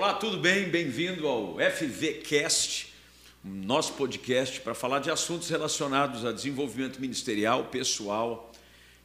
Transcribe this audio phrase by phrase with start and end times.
[0.00, 0.70] Olá, tudo bem?
[0.70, 2.90] Bem-vindo ao FVCast,
[3.44, 8.50] nosso podcast para falar de assuntos relacionados a desenvolvimento ministerial, pessoal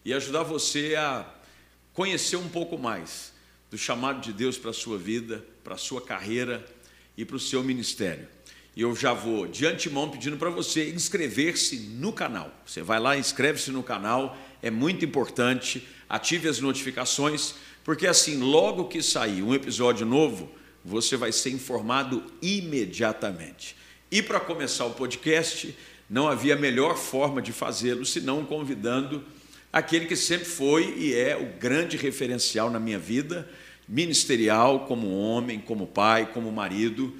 [0.05, 1.29] e ajudar você a
[1.91, 3.33] conhecer um pouco mais
[3.69, 6.65] do chamado de Deus para a sua vida, para a sua carreira
[7.17, 8.29] e para o seu ministério.
[8.73, 12.49] E eu já vou de antemão pedindo para você inscrever-se no canal.
[12.65, 18.85] Você vai lá, inscreve-se no canal, é muito importante, ative as notificações, porque assim, logo
[18.85, 20.49] que sair um episódio novo,
[20.85, 23.75] você vai ser informado imediatamente.
[24.11, 25.75] E para começar o podcast,
[26.07, 29.25] não havia melhor forma de fazê-lo senão convidando
[29.73, 33.49] aquele que sempre foi e é o grande referencial na minha vida,
[33.87, 37.13] ministerial, como homem, como pai, como marido,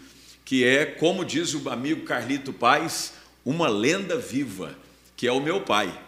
[0.45, 3.13] que é, como diz o amigo Carlito Paz,
[3.43, 4.77] uma lenda viva,
[5.17, 5.99] que é o meu pai.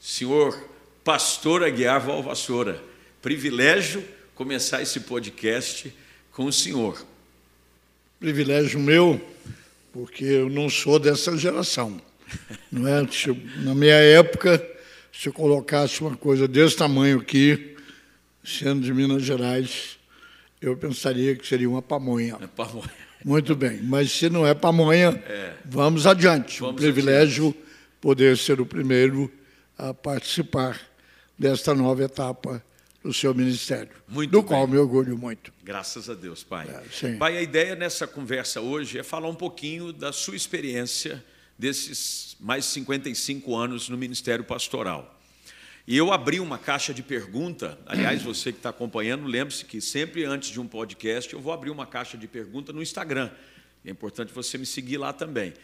[0.00, 0.58] Senhor
[1.04, 2.82] Pastor Aguiar Valvassoura,
[3.20, 4.02] privilégio
[4.34, 5.92] começar esse podcast
[6.36, 7.02] com o senhor.
[8.20, 9.18] Privilégio meu,
[9.90, 11.98] porque eu não sou dessa geração.
[12.70, 13.00] Não é?
[13.62, 14.62] Na minha época,
[15.10, 17.74] se eu colocasse uma coisa desse tamanho aqui,
[18.44, 19.98] sendo de Minas Gerais,
[20.60, 22.36] eu pensaria que seria uma pamonha.
[22.38, 22.92] É pamonha.
[23.24, 25.54] Muito bem, mas se não é pamonha, é.
[25.64, 26.60] vamos adiante.
[26.60, 27.66] Vamos um privilégio adiante.
[27.98, 29.32] poder ser o primeiro
[29.78, 30.78] a participar
[31.38, 32.62] desta nova etapa
[33.06, 34.48] do seu ministério, muito do bem.
[34.48, 35.52] qual me orgulho muito.
[35.62, 36.68] Graças a Deus, Pai.
[37.02, 41.24] É, pai, a ideia nessa conversa hoje é falar um pouquinho da sua experiência
[41.58, 45.16] desses mais 55 anos no ministério pastoral.
[45.86, 50.24] E eu abri uma caixa de pergunta, aliás, você que está acompanhando, lembre-se que sempre
[50.24, 53.30] antes de um podcast eu vou abrir uma caixa de pergunta no Instagram.
[53.84, 55.54] É importante você me seguir lá também.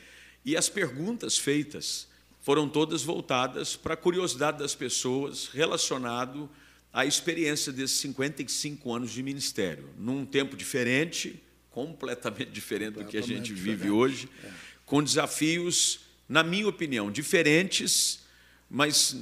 [0.45, 2.07] E as perguntas feitas
[2.41, 6.49] foram todas voltadas para a curiosidade das pessoas relacionado
[6.93, 13.23] à experiência desses 55 anos de ministério, num tempo diferente, completamente diferente do que a
[13.23, 14.51] gente vive hoje, é.
[14.85, 18.21] com desafios, na minha opinião, diferentes,
[18.69, 19.17] mas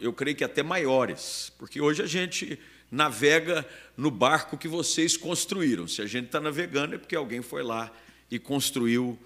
[0.00, 2.58] eu creio que até maiores, porque hoje a gente
[2.90, 3.66] navega
[3.96, 5.86] no barco que vocês construíram.
[5.86, 7.90] Se a gente está navegando é porque alguém foi lá
[8.30, 9.18] e construiu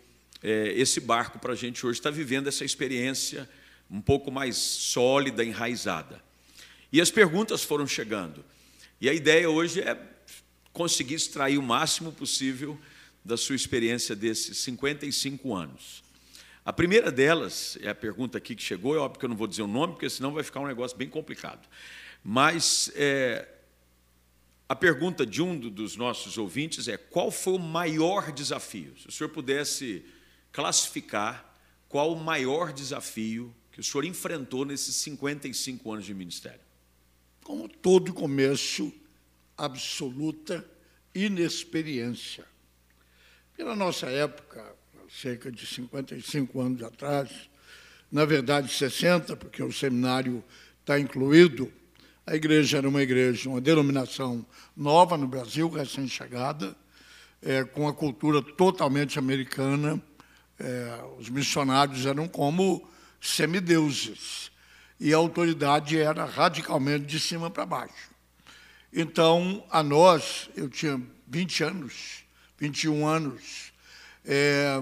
[0.43, 3.49] é, esse barco para a gente hoje estar tá vivendo essa experiência
[3.91, 6.23] um pouco mais sólida, enraizada.
[6.93, 8.45] E as perguntas foram chegando.
[9.01, 9.99] E a ideia hoje é
[10.73, 12.79] conseguir extrair o máximo possível
[13.25, 16.03] da sua experiência desses 55 anos.
[16.65, 19.47] A primeira delas, é a pergunta aqui que chegou, é óbvio que eu não vou
[19.47, 21.67] dizer o nome, porque senão vai ficar um negócio bem complicado.
[22.23, 23.47] Mas é,
[24.69, 28.95] a pergunta de um dos nossos ouvintes é: qual foi o maior desafio?
[28.99, 30.05] Se o senhor pudesse
[30.53, 31.57] classificar
[31.89, 36.66] qual o maior desafio que o senhor enfrentou nesses 55 anos de ministério?
[37.47, 38.93] Como todo começo,
[39.57, 40.69] absoluta
[41.15, 42.45] inexperiência.
[43.57, 44.75] Pela nossa época,
[45.09, 47.31] cerca de 55 anos atrás,
[48.11, 50.43] na verdade 60, porque o seminário
[50.81, 51.73] está incluído,
[52.27, 54.45] a igreja era uma igreja, uma denominação
[54.77, 56.75] nova no Brasil, recém-chegada,
[57.41, 60.03] é, com a cultura totalmente americana,
[60.59, 62.91] é, os missionários eram como
[63.21, 64.51] semideuses
[64.99, 68.11] e a autoridade era radicalmente de cima para baixo.
[68.93, 72.25] Então, a nós, eu tinha 20 anos,
[72.59, 73.73] 21 anos,
[74.25, 74.81] é,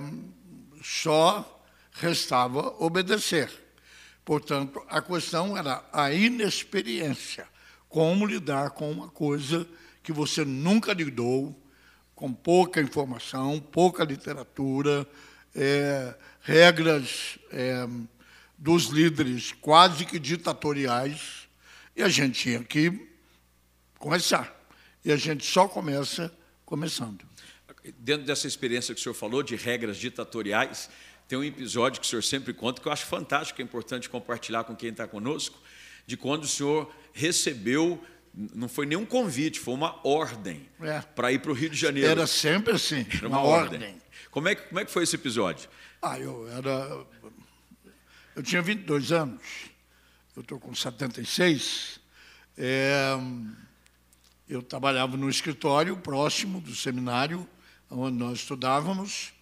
[0.83, 3.51] só restava obedecer.
[4.25, 7.47] Portanto, a questão era a inexperiência.
[7.89, 9.67] Como lidar com uma coisa
[10.03, 11.55] que você nunca lidou,
[12.15, 15.07] com pouca informação, pouca literatura,
[15.55, 17.87] é, regras é,
[18.57, 21.49] dos líderes quase que ditatoriais,
[21.97, 23.09] e a gente tinha que
[23.99, 24.53] começar.
[25.05, 26.33] E a gente só começa
[26.65, 27.25] começando.
[27.99, 30.89] Dentro dessa experiência que o senhor falou, de regras ditatoriais,
[31.29, 34.65] tem um episódio que o senhor sempre conta, que eu acho fantástico, é importante compartilhar
[34.65, 35.59] com quem está conosco,
[36.07, 38.03] de quando o senhor recebeu
[38.35, 41.01] não foi nenhum convite, foi uma ordem é.
[41.01, 42.09] para ir para o Rio de Janeiro.
[42.09, 43.81] Era sempre assim, era uma, uma ordem.
[43.81, 44.03] ordem.
[44.31, 45.69] Como é, que, como é que foi esse episódio?
[46.03, 47.07] Ah, eu era.
[48.37, 49.43] Eu tinha 22 anos,
[50.35, 52.01] eu estou com 76.
[52.59, 53.17] É,
[54.49, 57.49] eu trabalhava no escritório próximo do seminário
[57.89, 59.33] onde nós estudávamos,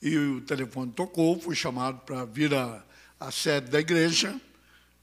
[0.00, 4.40] e o telefone tocou, fui chamado para vir à, sede da igreja.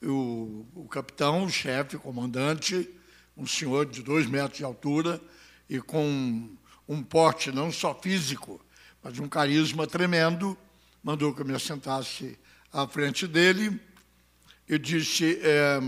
[0.02, 2.90] O, o capitão, o chefe, o comandante,
[3.36, 5.20] um senhor de dois metros de altura
[5.68, 6.48] e com
[6.88, 8.60] um porte não só físico,
[9.04, 10.58] mas um carisma tremendo,
[11.00, 12.36] mandou que eu me assentasse
[12.72, 13.80] à frente dele
[14.68, 15.80] e disse: é,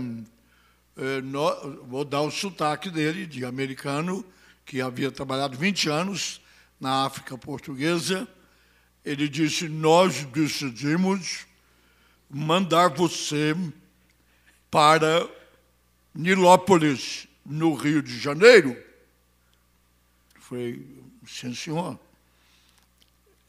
[0.97, 4.25] é, no, vou dar o sotaque dele, de americano,
[4.65, 6.41] que havia trabalhado 20 anos
[6.79, 8.27] na África Portuguesa,
[9.03, 11.45] ele disse: Nós decidimos
[12.29, 13.55] mandar você
[14.69, 15.29] para
[16.13, 18.75] Nilópolis, no Rio de Janeiro.
[20.39, 20.85] Falei,
[21.27, 21.99] sim, senhor.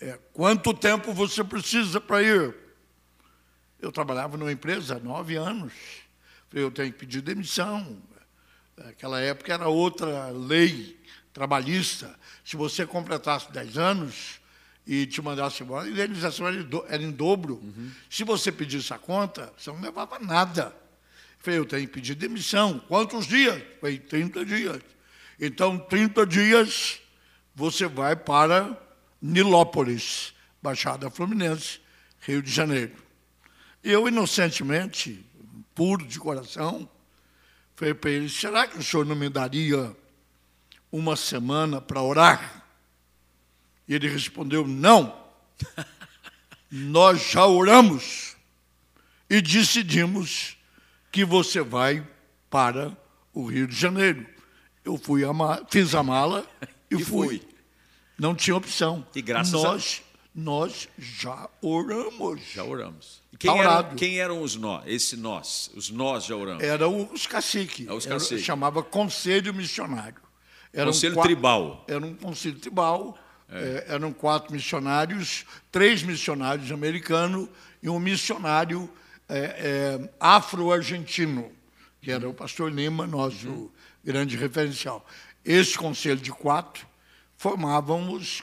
[0.00, 2.54] É, quanto tempo você precisa para ir?
[3.84, 5.72] Eu trabalhava numa empresa há nove anos.
[6.48, 7.98] Falei, eu tenho que pedir demissão.
[8.76, 10.98] Naquela época era outra lei
[11.34, 12.19] trabalhista.
[12.42, 14.40] Se você completasse dez anos
[14.86, 16.46] e te mandasse embora, a indenização
[16.88, 17.56] era em dobro.
[17.56, 17.90] Uhum.
[18.08, 20.75] Se você pedisse a conta, você não levava nada.
[21.40, 22.78] Falei, eu tenho que pedir demissão.
[22.88, 23.62] Quantos dias?
[23.82, 24.81] Falei, 30 dias.
[25.38, 27.00] Então, 30 dias,
[27.54, 28.81] você vai para
[29.20, 30.32] Nilópolis,
[30.62, 31.81] Baixada Fluminense,
[32.20, 33.04] Rio de Janeiro.
[33.84, 35.22] Eu, inocentemente,
[35.75, 36.88] puro de coração,
[37.76, 39.94] falei para ele: será que o senhor não me daria
[40.90, 42.64] uma semana para orar?
[43.86, 45.22] E ele respondeu: não.
[46.70, 48.34] Nós já oramos
[49.28, 50.56] e decidimos
[51.12, 52.04] que você vai
[52.48, 52.96] para
[53.34, 54.26] o Rio de Janeiro.
[54.82, 55.31] Eu fui a
[55.69, 56.44] fiz a mala
[56.90, 57.38] e, e fui.
[57.38, 57.48] fui.
[58.19, 59.06] Não tinha opção.
[59.14, 60.31] E graças nós, a...
[60.34, 62.40] nós já oramos.
[62.52, 63.24] Já oramos.
[63.38, 64.84] Quem, eram, quem eram os nós?
[64.86, 66.62] Esse nós, os nós já oramos.
[66.62, 67.86] Eram os caciques.
[67.86, 68.06] É os.
[68.06, 70.22] Era, chamava Conselho Missionário.
[70.72, 71.84] Era conselho um tribal.
[71.88, 73.19] Era um conselho tribal.
[73.48, 73.84] É.
[73.88, 77.48] É, eram quatro missionários, três missionários americanos
[77.82, 78.90] e um missionário
[79.28, 81.52] é, é, afro-argentino,
[82.00, 83.70] que era o pastor Lima, nosso uhum.
[84.02, 85.06] grande referencial.
[85.44, 86.86] Esse conselho de quatro
[87.36, 88.42] formavam os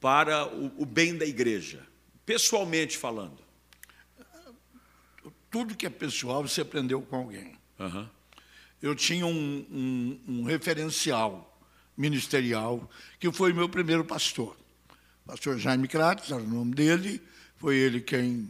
[0.00, 1.86] para o, bem da igreja,
[2.24, 3.38] pessoalmente falando?
[5.50, 7.58] Tudo que é pessoal você aprendeu com alguém.
[7.78, 8.08] Uhum.
[8.80, 11.47] Eu tinha um, um, um, referencial
[11.98, 14.56] ministerial que foi meu primeiro pastor.
[15.26, 17.20] Pastor Jaime Crates, era o nome dele,
[17.56, 18.48] foi ele quem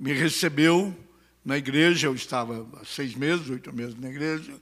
[0.00, 0.96] me recebeu
[1.44, 2.08] na igreja.
[2.08, 4.54] Eu estava há seis meses, oito meses na igreja,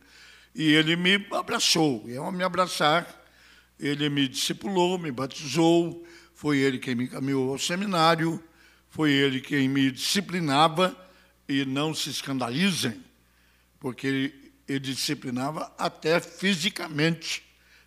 [0.54, 2.04] e ele me abraçou.
[2.06, 3.24] E ao me abraçar,
[3.78, 6.04] ele me discipulou, me batizou,
[6.34, 8.42] foi ele quem me encaminhou ao seminário,
[8.90, 10.94] foi ele quem me disciplinava,
[11.48, 13.02] e não se escandalizem,
[13.78, 17.43] porque ele, ele disciplinava até fisicamente,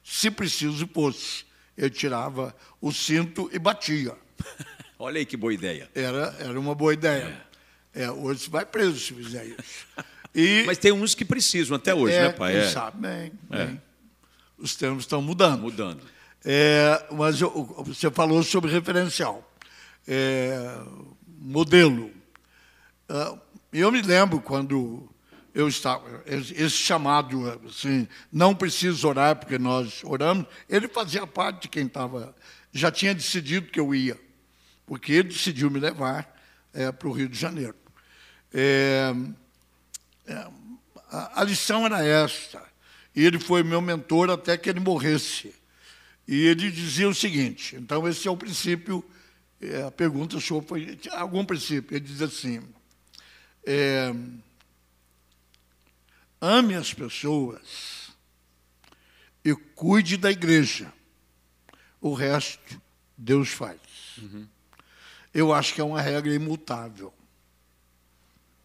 [0.08, 1.46] se preciso fosse.
[1.78, 4.16] Ele tirava o cinto e batia.
[4.98, 5.90] Olha aí que boa ideia.
[5.94, 7.46] Era, era uma boa ideia.
[7.94, 8.04] É.
[8.04, 9.88] É, hoje você vai preso se fizer isso.
[10.34, 12.56] E, Mas tem uns que precisam até hoje, é, né, pai?
[12.56, 12.68] É.
[12.68, 13.82] sabe, bem, bem
[14.58, 15.62] os termos estão mudando.
[15.62, 16.02] Mudando.
[16.44, 17.50] É, mas eu,
[17.86, 19.52] você falou sobre referencial,
[20.08, 20.80] é,
[21.40, 22.12] modelo.
[23.10, 23.38] É,
[23.74, 25.10] eu me lembro quando
[25.58, 31.68] eu estava, esse chamado, assim, não preciso orar porque nós oramos, ele fazia parte de
[31.68, 32.36] quem estava,
[32.72, 34.16] já tinha decidido que eu ia,
[34.86, 36.32] porque ele decidiu me levar
[36.72, 37.74] é, para o Rio de Janeiro.
[38.54, 39.12] É,
[40.28, 40.48] é,
[41.10, 42.64] a, lição era esta,
[43.16, 45.56] e ele foi meu mentor até que ele morresse.
[46.28, 49.04] E ele dizia o seguinte: então, esse é o princípio.
[49.60, 51.98] É, a pergunta sua foi: algum princípio?
[51.98, 52.62] Ele diz assim:
[53.66, 54.14] é,
[56.42, 58.12] ame as pessoas
[59.44, 60.92] e cuide da igreja.
[62.02, 62.82] O resto,
[63.18, 63.80] Deus faz.
[64.18, 64.48] Uhum.
[65.34, 67.14] Eu acho que é uma regra imutável.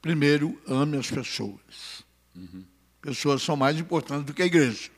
[0.00, 2.04] Primeiro, ame as pessoas.
[2.34, 2.64] Uhum.
[3.00, 4.90] Pessoas são mais importantes do que a igreja.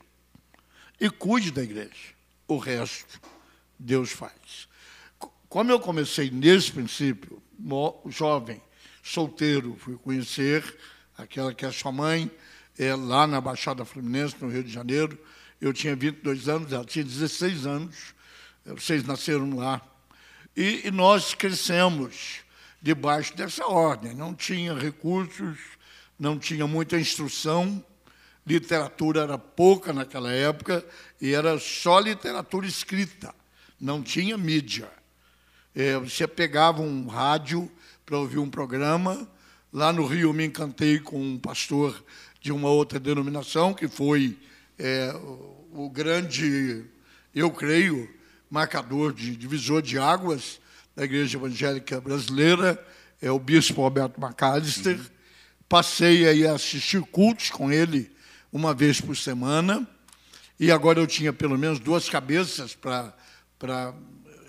[0.99, 2.15] E cuide da igreja.
[2.47, 3.19] O resto,
[3.77, 4.67] Deus faz.
[5.49, 7.41] Como eu comecei nesse princípio,
[8.07, 8.61] jovem,
[9.03, 10.77] solteiro, fui conhecer
[11.17, 12.29] aquela que é sua mãe,
[12.77, 15.17] é, lá na Baixada Fluminense, no Rio de Janeiro.
[15.59, 18.13] Eu tinha 22 anos, ela tinha 16 anos.
[18.65, 19.81] Vocês nasceram lá.
[20.55, 22.41] E, e nós crescemos
[22.81, 24.13] debaixo dessa ordem.
[24.13, 25.57] Não tinha recursos,
[26.19, 27.83] não tinha muita instrução,
[28.45, 30.85] literatura era pouca naquela época
[31.19, 33.33] e era só literatura escrita,
[33.79, 34.89] não tinha mídia.
[35.73, 37.69] É, você pegava um rádio
[38.05, 39.27] para ouvir um programa.
[39.73, 42.01] Lá no Rio, me encantei com um pastor
[42.45, 44.37] de uma outra denominação, que foi
[44.77, 45.11] é,
[45.73, 46.85] o grande,
[47.33, 48.07] eu creio,
[48.51, 50.61] marcador de divisor de águas
[50.95, 52.79] da Igreja Evangélica Brasileira,
[53.19, 54.95] é o bispo Alberto McAllister.
[54.95, 55.05] Uhum.
[55.67, 58.11] Passei aí a assistir cultos com ele
[58.53, 59.83] uma vez por semana,
[60.59, 63.95] e agora eu tinha pelo menos duas cabeças para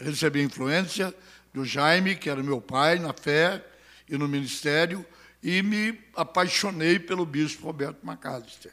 [0.00, 1.14] receber influência
[1.54, 3.64] do Jaime, que era meu pai na fé
[4.06, 5.02] e no ministério,
[5.42, 8.72] e me apaixonei pelo bispo Roberto McAllister.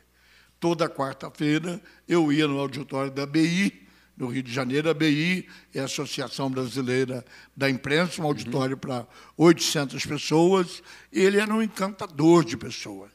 [0.60, 3.84] Toda quarta-feira eu ia no auditório da BI,
[4.16, 4.90] no Rio de Janeiro.
[4.90, 8.80] A BI é a Associação Brasileira da Imprensa, um auditório uhum.
[8.80, 10.82] para 800 pessoas.
[11.12, 13.12] E ele era um encantador de pessoas.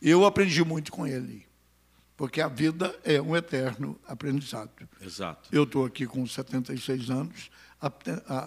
[0.00, 1.44] Eu aprendi muito com ele,
[2.16, 4.70] porque a vida é um eterno aprendizado.
[5.00, 5.48] Exato.
[5.50, 7.50] Eu estou aqui com 76 anos,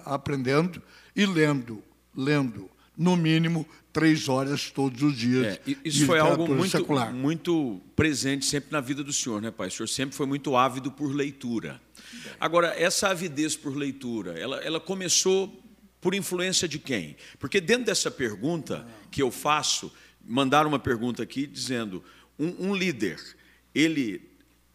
[0.06, 0.82] aprendendo
[1.14, 1.84] e lendo,
[2.16, 2.70] lendo,
[3.02, 5.58] no mínimo três horas todos os dias.
[5.58, 9.70] É, isso foi algo muito, muito presente sempre na vida do senhor, né, pai?
[9.70, 11.82] O senhor sempre foi muito ávido por leitura.
[12.40, 15.64] Agora, essa avidez por leitura, ela, ela começou
[16.00, 17.18] por influência de quem?
[17.40, 19.92] Porque dentro dessa pergunta que eu faço,
[20.24, 22.04] mandaram uma pergunta aqui dizendo:
[22.38, 23.20] um, um líder,
[23.74, 24.30] ele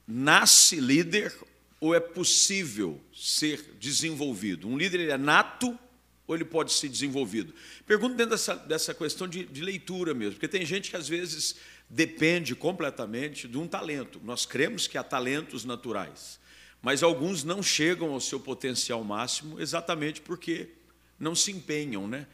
[0.04, 1.32] nasce líder
[1.80, 4.66] ou é possível ser desenvolvido?
[4.66, 5.78] Um líder ele é nato
[6.26, 7.54] ou ele pode ser desenvolvido?
[7.86, 11.56] Pergunto dentro dessa, dessa questão de, de leitura mesmo, porque tem gente que às vezes
[11.88, 14.20] depende completamente de um talento.
[14.24, 16.40] Nós cremos que há talentos naturais,
[16.82, 20.70] mas alguns não chegam ao seu potencial máximo exatamente porque
[21.18, 22.26] não se empenham, né?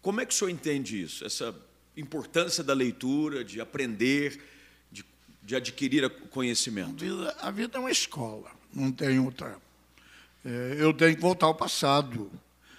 [0.00, 1.24] Como é que o senhor entende isso?
[1.24, 1.54] Essa
[1.96, 4.40] importância da leitura, de aprender,
[4.90, 5.04] de,
[5.42, 7.04] de adquirir conhecimento?
[7.04, 9.56] A vida, a vida, é uma escola, não tem outra.
[10.44, 12.30] É, eu tenho que voltar ao passado.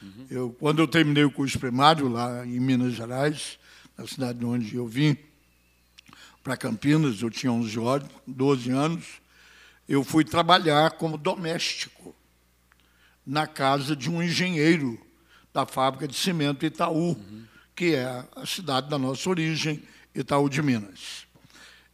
[0.01, 0.27] Uhum.
[0.29, 3.59] Eu, quando eu terminei o curso primário lá em Minas Gerais,
[3.97, 5.17] na cidade onde eu vim,
[6.43, 9.05] para Campinas, eu tinha 11 anos, 12 anos,
[9.87, 12.15] eu fui trabalhar como doméstico
[13.25, 14.99] na casa de um engenheiro
[15.53, 17.09] da fábrica de cimento Itaú.
[17.09, 19.81] Uhum que é a cidade da nossa origem,
[20.13, 21.25] Itaú de Minas.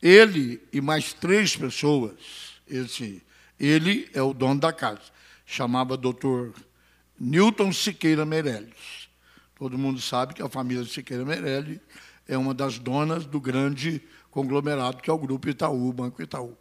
[0.02, 2.16] Ele e mais três pessoas,
[2.68, 3.22] esse,
[3.60, 5.04] ele é o dono da casa,
[5.46, 6.56] chamava doutor
[7.20, 9.10] Newton Siqueira Meirelles.
[9.56, 11.80] Todo mundo sabe que a família Siqueira Meirelles
[12.28, 16.58] é uma das donas do grande conglomerado que é o Grupo Itaú, o Banco Itaú.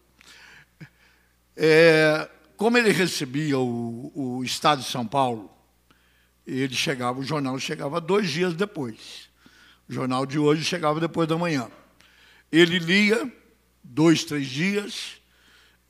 [1.57, 5.51] É, como ele recebia o, o Estado de São Paulo,
[6.47, 9.29] ele chegava, o jornal chegava dois dias depois.
[9.89, 11.69] O jornal de hoje chegava depois da manhã.
[12.53, 13.33] Ele lia
[13.83, 15.21] dois, três dias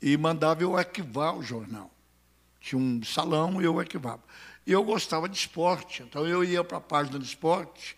[0.01, 1.91] e mandava eu arquivar o jornal.
[2.59, 4.23] Tinha um salão e eu arquivava.
[4.65, 7.95] E eu gostava de esporte, então eu ia para a página de esporte,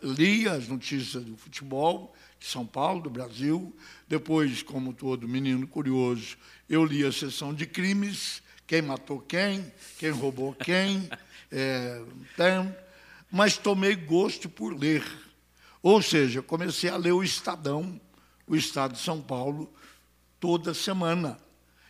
[0.00, 3.74] lia as notícias do futebol de São Paulo, do Brasil.
[4.06, 6.36] Depois, como todo menino curioso,
[6.68, 11.08] eu lia a sessão de crimes, quem matou quem, quem roubou quem,
[11.50, 12.02] é,
[12.36, 12.76] tem,
[13.30, 15.04] mas tomei gosto por ler.
[15.82, 18.00] Ou seja, comecei a ler o Estadão,
[18.46, 19.72] o Estado de São Paulo,
[20.38, 21.38] toda semana.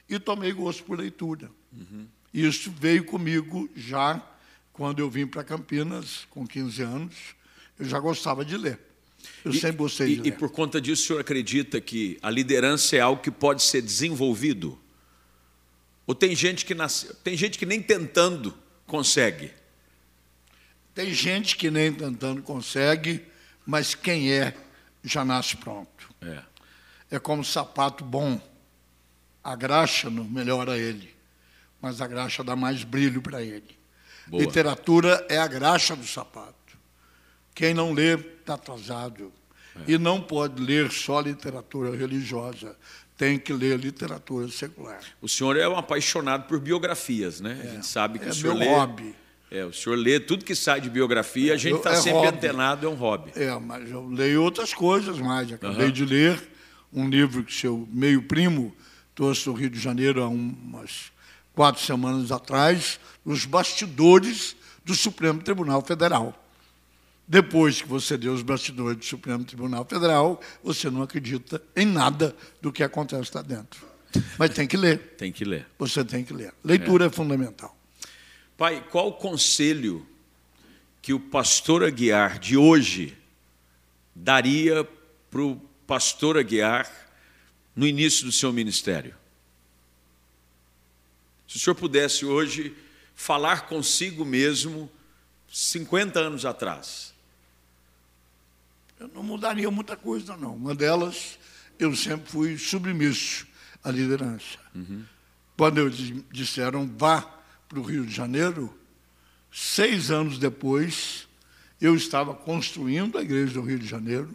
[0.09, 1.51] E tomei gosto por leitura.
[1.73, 2.07] Uhum.
[2.35, 4.21] Isso veio comigo já
[4.73, 7.15] quando eu vim para Campinas, com 15 anos.
[7.79, 8.81] Eu já gostava de ler.
[9.45, 10.29] Eu e, sempre gostei e, de ler.
[10.29, 13.81] E por conta disso, o senhor acredita que a liderança é algo que pode ser
[13.81, 14.77] desenvolvido?
[16.09, 18.53] Ou tem gente que nasce, tem gente que nem tentando
[18.85, 19.53] consegue.
[20.93, 23.25] Tem gente que nem tentando consegue,
[23.65, 24.57] mas quem é
[25.05, 26.13] já nasce pronto.
[26.21, 26.43] É,
[27.13, 28.41] é como sapato bom.
[29.43, 31.15] A graxa não melhora ele,
[31.85, 33.77] mas a graxa dá mais brilho para ele.
[34.27, 34.43] Boa.
[34.43, 36.55] Literatura é a graxa do sapato.
[37.55, 39.31] Quem não lê está atrasado.
[39.77, 39.93] É.
[39.93, 42.75] E não pode ler só literatura religiosa
[43.19, 45.01] tem que ler literatura secular.
[45.21, 47.61] O senhor é um apaixonado por biografias, né?
[47.63, 48.75] É, a gente sabe que é o senhor meu lê.
[48.75, 49.15] hobby.
[49.51, 52.13] É, o senhor lê tudo que sai de biografia, é, a gente está é sempre
[52.13, 52.37] hobby.
[52.39, 53.31] antenado, é um hobby.
[53.37, 55.53] É, mas eu leio outras coisas mais.
[55.53, 55.93] Acabei uhum.
[55.93, 56.43] de ler
[56.93, 58.75] um livro que seu meio primo
[59.15, 61.13] trouxe do Rio de Janeiro há umas
[61.55, 66.41] quatro semanas atrás, Os Bastidores do Supremo Tribunal Federal.
[67.27, 72.37] Depois que você deu os bastidores do Supremo Tribunal Federal, você não acredita em nada
[72.61, 73.87] do que acontece lá dentro.
[74.39, 74.99] Mas tem que ler.
[75.17, 75.67] Tem que ler.
[75.79, 76.53] Você tem que ler.
[76.63, 77.75] Leitura é, é fundamental.
[78.59, 80.07] Pai, qual o conselho
[81.01, 83.17] que o pastor Aguiar de hoje
[84.15, 84.87] daria
[85.31, 85.57] para o
[85.87, 86.91] pastor Aguiar
[87.75, 89.15] no início do seu ministério?
[91.47, 92.77] Se o senhor pudesse hoje
[93.15, 94.91] falar consigo mesmo
[95.49, 97.15] 50 anos atrás.
[98.99, 100.55] Eu não mudaria muita coisa, não.
[100.57, 101.39] Uma delas,
[101.79, 103.47] eu sempre fui submisso
[103.83, 104.59] à liderança.
[104.75, 105.05] Uhum.
[105.57, 107.23] Quando eles disseram vá
[107.69, 108.77] para o Rio de Janeiro,
[109.53, 111.29] seis anos depois,
[111.81, 114.35] eu estava construindo a igreja do Rio de Janeiro,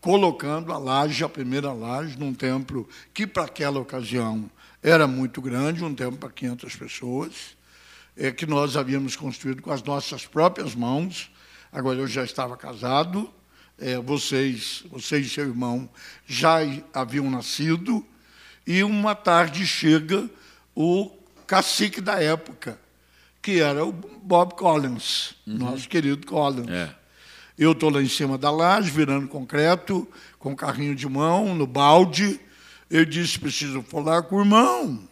[0.00, 4.50] colocando a laje, a primeira laje, num templo que, para aquela ocasião,
[4.84, 7.32] era muito grande, um templo para 500 pessoas,
[8.14, 11.30] é, que nós havíamos construído com as nossas próprias mãos.
[11.72, 13.32] Agora, eu já estava casado,
[13.78, 15.88] é, vocês, vocês e seu irmão
[16.26, 16.58] já
[16.92, 18.04] haviam nascido,
[18.66, 20.28] e uma tarde chega
[20.76, 21.10] o
[21.46, 22.78] cacique da época,
[23.40, 25.56] que era o Bob Collins, uhum.
[25.56, 26.68] nosso querido Collins.
[26.68, 26.94] É.
[27.56, 30.06] Eu estou lá em cima da laje, virando concreto,
[30.38, 32.38] com carrinho de mão, no balde.
[32.94, 35.02] Ele disse: preciso falar com o irmão.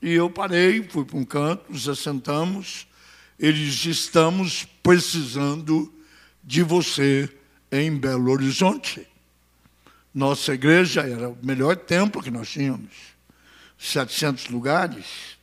[0.00, 2.86] E eu parei, fui para um canto, nos assentamos.
[3.38, 5.92] Ele disse: estamos precisando
[6.42, 7.30] de você
[7.70, 9.06] em Belo Horizonte.
[10.14, 12.94] Nossa igreja era o melhor templo que nós tínhamos,
[13.76, 15.36] 700 lugares.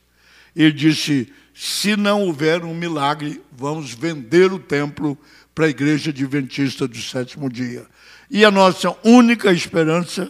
[0.55, 5.17] Ele disse: se não houver um milagre, vamos vender o templo
[5.55, 7.87] para a Igreja Adventista do sétimo dia.
[8.29, 10.29] E a nossa única esperança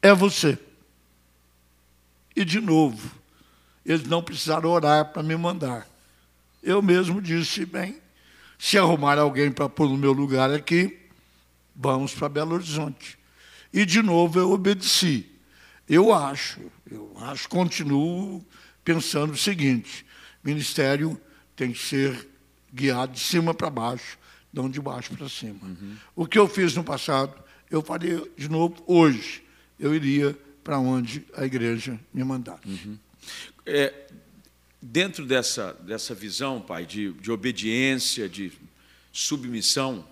[0.00, 0.56] é você.
[2.36, 3.10] E, de novo,
[3.84, 5.84] eles não precisaram orar para me mandar.
[6.62, 7.96] Eu mesmo disse, bem,
[8.56, 10.96] se arrumar alguém para pôr no meu lugar aqui,
[11.74, 13.18] vamos para Belo Horizonte.
[13.72, 15.26] E, de novo, eu obedeci.
[15.88, 18.46] Eu acho, eu acho, continuo
[18.84, 20.06] pensando o seguinte,
[20.42, 21.20] ministério
[21.54, 22.28] tem que ser
[22.72, 24.18] guiado de cima para baixo,
[24.52, 25.58] não de baixo para cima.
[25.62, 25.96] Uhum.
[26.16, 27.34] O que eu fiz no passado,
[27.70, 29.42] eu faria de novo hoje.
[29.78, 32.66] Eu iria para onde a igreja me mandasse.
[32.66, 32.98] Uhum.
[33.66, 34.06] É,
[34.80, 38.52] dentro dessa, dessa visão, pai, de, de obediência, de
[39.12, 40.06] submissão,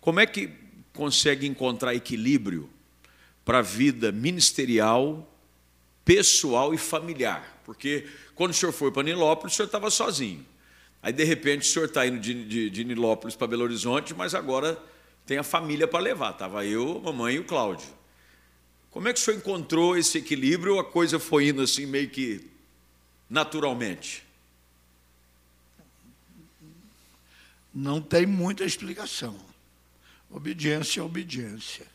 [0.00, 0.50] como é que
[0.92, 2.68] consegue encontrar equilíbrio
[3.44, 5.32] para a vida ministerial,
[6.04, 7.60] pessoal e familiar?
[7.64, 8.06] Porque
[8.40, 10.46] quando o senhor foi para Nilópolis, o senhor estava sozinho.
[11.02, 14.34] Aí, de repente, o senhor está indo de, de, de Nilópolis para Belo Horizonte, mas
[14.34, 14.82] agora
[15.26, 16.30] tem a família para levar.
[16.30, 17.86] Estava eu, a mamãe e o Cláudio.
[18.90, 22.08] Como é que o senhor encontrou esse equilíbrio ou a coisa foi indo assim meio
[22.08, 22.40] que
[23.28, 24.24] naturalmente?
[27.74, 29.38] Não tem muita explicação.
[30.30, 31.86] Obediência é obediência.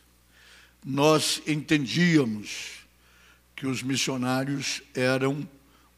[0.84, 2.86] Nós entendíamos
[3.56, 5.44] que os missionários eram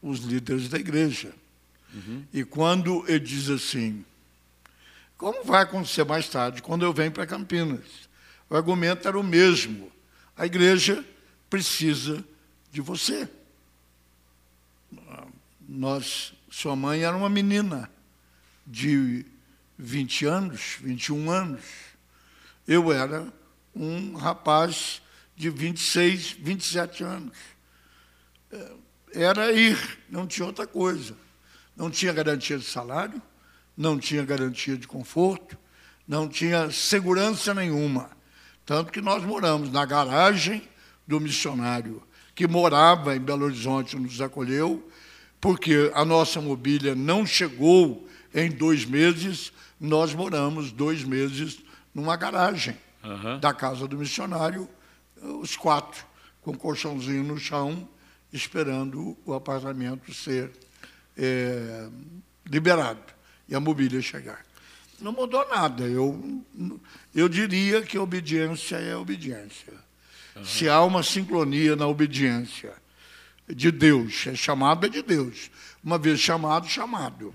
[0.01, 1.33] os líderes da igreja.
[1.93, 2.23] Uhum.
[2.33, 4.05] E quando ele diz assim,
[5.17, 8.09] como vai acontecer mais tarde, quando eu venho para Campinas?
[8.49, 9.91] O argumento era o mesmo
[10.39, 11.03] a igreja
[11.49, 12.23] precisa
[12.71, 13.29] de você.
[15.67, 17.91] Nós, sua mãe era uma menina
[18.65, 19.25] de
[19.77, 21.61] 20 anos, 21 anos.
[22.65, 23.33] Eu era
[23.75, 25.01] um rapaz
[25.35, 27.37] de 26, 27 anos.
[29.13, 29.77] Era ir,
[30.09, 31.15] não tinha outra coisa.
[31.75, 33.21] Não tinha garantia de salário,
[33.75, 35.57] não tinha garantia de conforto,
[36.07, 38.09] não tinha segurança nenhuma.
[38.65, 40.61] Tanto que nós moramos na garagem
[41.07, 42.03] do missionário
[42.39, 44.89] que morava em Belo Horizonte, nos acolheu,
[45.41, 51.59] porque a nossa mobília não chegou em dois meses, nós moramos dois meses
[51.93, 53.41] numa garagem uhum.
[53.41, 54.69] da casa do missionário,
[55.41, 56.05] os quatro,
[56.41, 57.85] com colchãozinho no chão,
[58.31, 60.51] esperando o apartamento ser
[61.17, 61.89] é,
[62.45, 63.03] liberado
[63.47, 64.49] e a mobília chegar
[65.01, 65.83] não mudou nada.
[65.83, 66.43] Eu,
[67.13, 69.73] eu diria que obediência é obediência.
[70.35, 70.45] Uhum.
[70.45, 72.73] Se há uma sincronia na obediência
[73.47, 75.49] de Deus, é chamado é de Deus.
[75.83, 77.33] Uma vez chamado, chamado.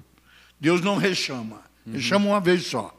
[0.61, 1.95] Deus não rechama, uhum.
[1.95, 2.95] ele chama uma vez só.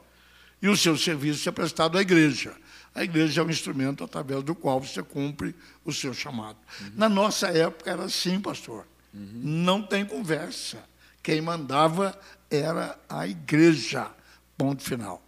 [0.60, 2.54] E o seu serviço é prestado à igreja.
[2.96, 5.54] A igreja é um instrumento através do qual você cumpre
[5.84, 6.56] o seu chamado.
[6.80, 6.92] Uhum.
[6.96, 8.86] Na nossa época era assim, pastor.
[9.12, 9.40] Uhum.
[9.42, 10.82] Não tem conversa.
[11.22, 12.18] Quem mandava
[12.50, 14.10] era a igreja.
[14.56, 15.22] Ponto final.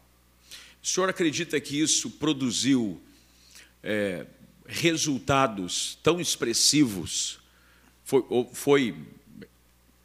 [0.82, 2.98] O senhor acredita que isso produziu
[3.82, 4.24] é,
[4.66, 7.38] resultados tão expressivos?
[8.02, 8.96] Foi, foi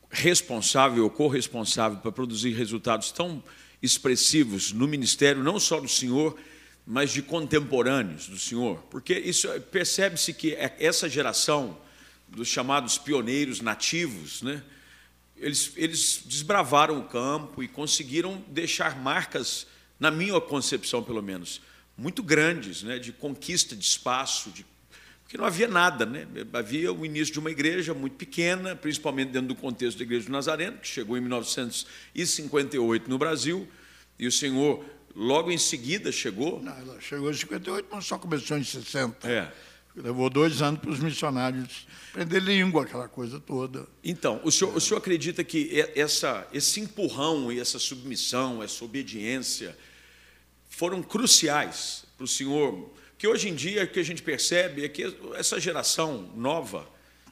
[0.10, 3.42] responsável ou corresponsável para produzir resultados tão
[3.82, 6.38] expressivos no ministério, não só do senhor,
[6.86, 8.84] mas de contemporâneos do senhor?
[8.90, 11.78] Porque isso percebe-se que é, essa geração
[12.28, 14.64] dos chamados pioneiros nativos, né?
[15.38, 19.68] eles, eles desbravaram o campo e conseguiram deixar marcas,
[20.00, 21.62] na minha concepção pelo menos,
[21.98, 23.00] muito grandes, né?
[23.00, 24.66] de conquista de espaço, de
[25.24, 26.28] porque não havia nada, né?
[26.54, 30.32] havia o início de uma igreja muito pequena, principalmente dentro do contexto da Igreja do
[30.32, 33.68] Nazareno, que chegou em 1958 no Brasil,
[34.20, 36.62] e o Senhor logo em seguida chegou.
[36.62, 39.30] Não, ela chegou em 58, mas só começou em 60.
[39.30, 39.52] É.
[39.96, 43.88] Levou dois anos para os missionários aprender língua, aquela coisa toda.
[44.04, 49.78] Então, o senhor, o senhor acredita que essa, esse empurrão e essa submissão, essa obediência
[50.70, 52.92] foram cruciais para o senhor
[53.24, 56.86] que hoje em dia o que a gente percebe é que essa geração nova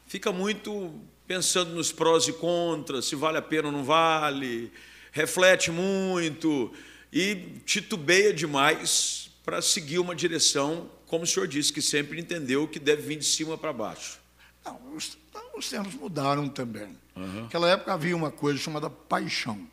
[0.08, 0.94] fica muito
[1.28, 4.72] pensando nos prós e contras, se vale a pena ou não vale,
[5.12, 6.72] reflete muito
[7.12, 12.80] e titubeia demais para seguir uma direção, como o senhor disse, que sempre entendeu que
[12.80, 14.20] deve vir de cima para baixo.
[14.64, 15.18] Não, os,
[15.56, 16.96] os tempos mudaram também.
[17.16, 17.44] Uhum.
[17.44, 19.68] Naquela época havia uma coisa chamada paixão.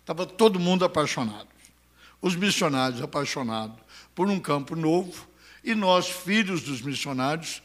[0.00, 1.48] Estava todo mundo apaixonado.
[2.20, 3.78] Os missionários apaixonados
[4.14, 5.26] por um campo novo,
[5.62, 7.62] e nós, filhos dos missionários,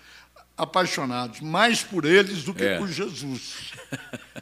[0.57, 2.77] apaixonados mais por eles do que é.
[2.77, 3.73] por Jesus.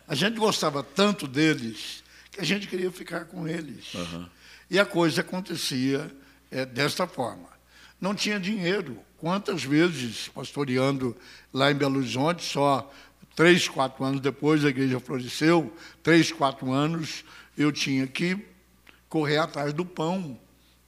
[0.07, 3.93] A gente gostava tanto deles que a gente queria ficar com eles.
[3.93, 4.29] Uhum.
[4.69, 6.11] E a coisa acontecia
[6.51, 7.47] é, desta forma.
[7.99, 8.99] Não tinha dinheiro.
[9.17, 11.15] Quantas vezes, pastoreando
[11.51, 12.91] lá em Belo Horizonte, só
[13.35, 17.23] três, quatro anos depois a igreja floresceu, três, quatro anos,
[17.57, 18.37] eu tinha que
[19.09, 20.39] correr atrás do pão.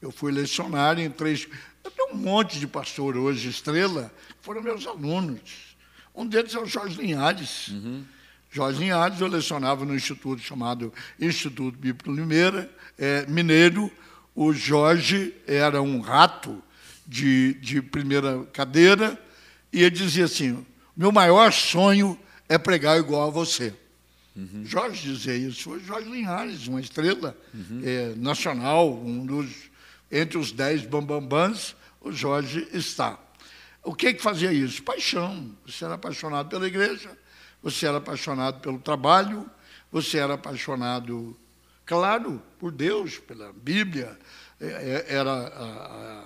[0.01, 1.47] Eu fui lecionário em três,
[1.83, 5.75] eu tenho um monte de pastor hoje, estrela, que foram meus alunos.
[6.15, 7.69] Um deles é o Jorge Linhares.
[7.69, 8.03] Uhum.
[8.51, 13.91] Jorge Linhares, eu lecionava no instituto chamado Instituto Bíblico Limeira, é, Mineiro.
[14.35, 16.61] O Jorge era um rato
[17.05, 19.21] de, de primeira cadeira,
[19.71, 23.73] e ele dizia assim: meu maior sonho é pregar igual a você.
[24.35, 24.63] Uhum.
[24.65, 25.63] Jorge dizia isso.
[25.63, 27.81] Foi Jorge Linhares, uma estrela uhum.
[27.83, 29.69] é, nacional, um dos
[30.11, 33.19] entre os dez bambambãs, o Jorge está.
[33.83, 34.83] O que, que fazia isso?
[34.83, 35.55] Paixão.
[35.65, 37.15] Você era apaixonado pela igreja,
[37.61, 39.49] você era apaixonado pelo trabalho,
[39.91, 41.37] você era apaixonado,
[41.85, 44.17] claro, por Deus, pela Bíblia,
[44.59, 46.25] é, é, era a,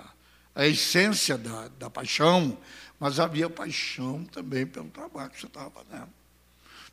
[0.56, 2.56] a, a essência da, da paixão,
[2.98, 6.08] mas havia paixão também pelo trabalho que você estava fazendo.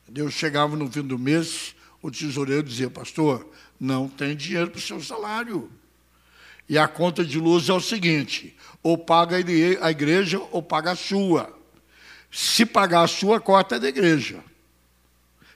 [0.08, 3.48] Deus chegava no fim do mês, o tesoureiro dizia, pastor,
[3.80, 5.72] não tem dinheiro para o seu salário.
[6.68, 10.96] E a conta de luz é o seguinte: ou paga a igreja ou paga a
[10.96, 11.61] sua.
[12.32, 14.44] Se pagar a sua, corta da igreja.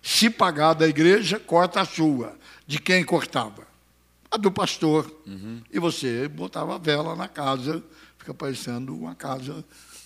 [0.01, 2.38] Se pagar da igreja, corta a sua.
[2.67, 3.65] De quem cortava?
[4.29, 5.09] A do pastor.
[5.25, 5.61] Uhum.
[5.71, 7.81] E você botava a vela na casa,
[8.17, 9.63] fica parecendo uma casa,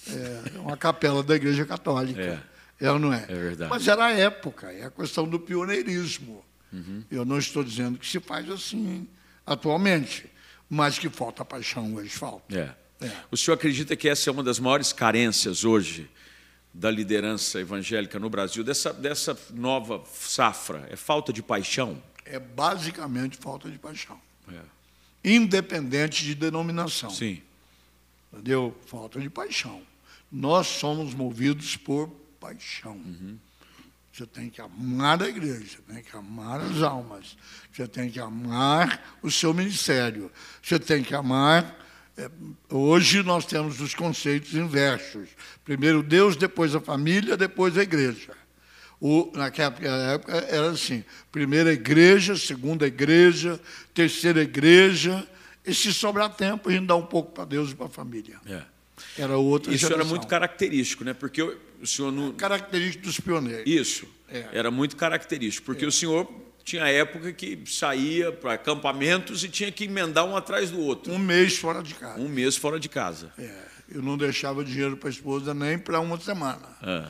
[0.07, 2.21] é, uma capela da igreja católica.
[2.79, 2.85] É.
[2.85, 3.25] É ou não é?
[3.27, 3.69] É verdade.
[3.69, 6.45] Mas era a época, é a questão do pioneirismo.
[6.71, 7.03] Uhum.
[7.11, 9.07] Eu não estou dizendo que se faz assim
[9.45, 10.29] atualmente
[10.69, 12.55] mas que falta paixão hoje, falta.
[12.55, 12.75] É.
[13.01, 13.11] É.
[13.31, 16.09] O senhor acredita que essa é uma das maiores carências hoje
[16.73, 20.87] da liderança evangélica no Brasil, dessa, dessa nova safra?
[20.89, 22.01] É falta de paixão?
[22.25, 24.19] É basicamente falta de paixão.
[24.51, 24.61] É.
[25.23, 27.09] Independente de denominação.
[27.09, 27.41] Sim.
[28.31, 28.77] Entendeu?
[28.85, 29.81] Falta de paixão.
[30.31, 32.07] Nós somos movidos por
[32.39, 32.93] paixão.
[32.93, 33.37] Uhum.
[34.13, 37.37] Você tem que amar a igreja, você tem que amar as almas,
[37.71, 41.78] você tem que amar o seu ministério, você tem que amar.
[42.19, 42.29] É,
[42.69, 45.29] hoje nós temos os conceitos inversos:
[45.63, 48.33] primeiro Deus, depois a família, depois a igreja.
[48.99, 53.57] O, naquela época era assim: primeira igreja, segunda igreja,
[53.93, 55.25] terceira igreja,
[55.65, 58.35] e se sobrar tempo, a gente dá um pouco para Deus e para a família.
[58.45, 58.63] É.
[59.17, 60.01] Era outra Isso geração.
[60.01, 61.13] era muito característico, né?
[61.13, 62.33] Porque o senhor não...
[62.33, 63.63] Característico dos pioneiros.
[63.65, 64.05] Isso.
[64.27, 64.45] É.
[64.51, 65.87] Era muito característico, porque é.
[65.87, 66.29] o senhor
[66.63, 71.11] tinha época que saía para acampamentos e tinha que emendar um atrás do outro.
[71.11, 72.19] Um mês fora de casa.
[72.19, 73.31] Um mês fora de casa.
[73.37, 73.69] É.
[73.91, 76.77] Eu não deixava dinheiro para a esposa nem para uma semana.
[76.83, 77.05] É.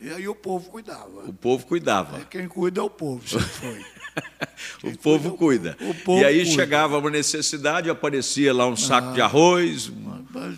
[0.00, 1.24] E aí o povo cuidava.
[1.26, 2.18] O povo cuidava.
[2.18, 3.84] É, quem cuida é o povo, sempre foi.
[4.92, 5.76] o povo cuida.
[5.80, 6.50] O, povo e aí cuida.
[6.52, 9.90] chegava uma necessidade, aparecia lá um saco ah, de arroz.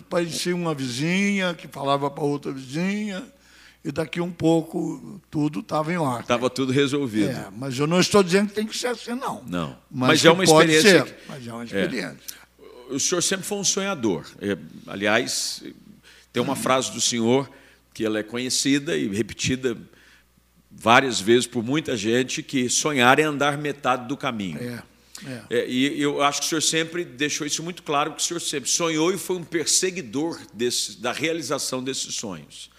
[0.01, 3.23] Aparecia uma vizinha que falava para outra vizinha,
[3.83, 6.21] e daqui um pouco tudo estava em ordem.
[6.21, 7.31] Estava tudo resolvido.
[7.31, 9.43] É, mas eu não estou dizendo que tem que ser assim, não.
[9.47, 9.77] Não.
[9.89, 11.05] Mas, mas é uma experiência.
[11.05, 12.17] Ser, mas é uma experiência.
[12.89, 12.93] É.
[12.93, 14.25] O senhor sempre foi um sonhador.
[14.39, 15.63] É, aliás,
[16.31, 17.49] tem uma frase do senhor
[17.93, 19.77] que ela é conhecida e repetida
[20.69, 24.59] várias vezes por muita gente que sonhar é andar metade do caminho.
[24.59, 24.83] É,
[25.25, 25.43] é.
[25.49, 28.39] É, e eu acho que o senhor sempre deixou isso muito claro, que o senhor
[28.39, 32.70] sempre sonhou e foi um perseguidor desse, da realização desses sonhos.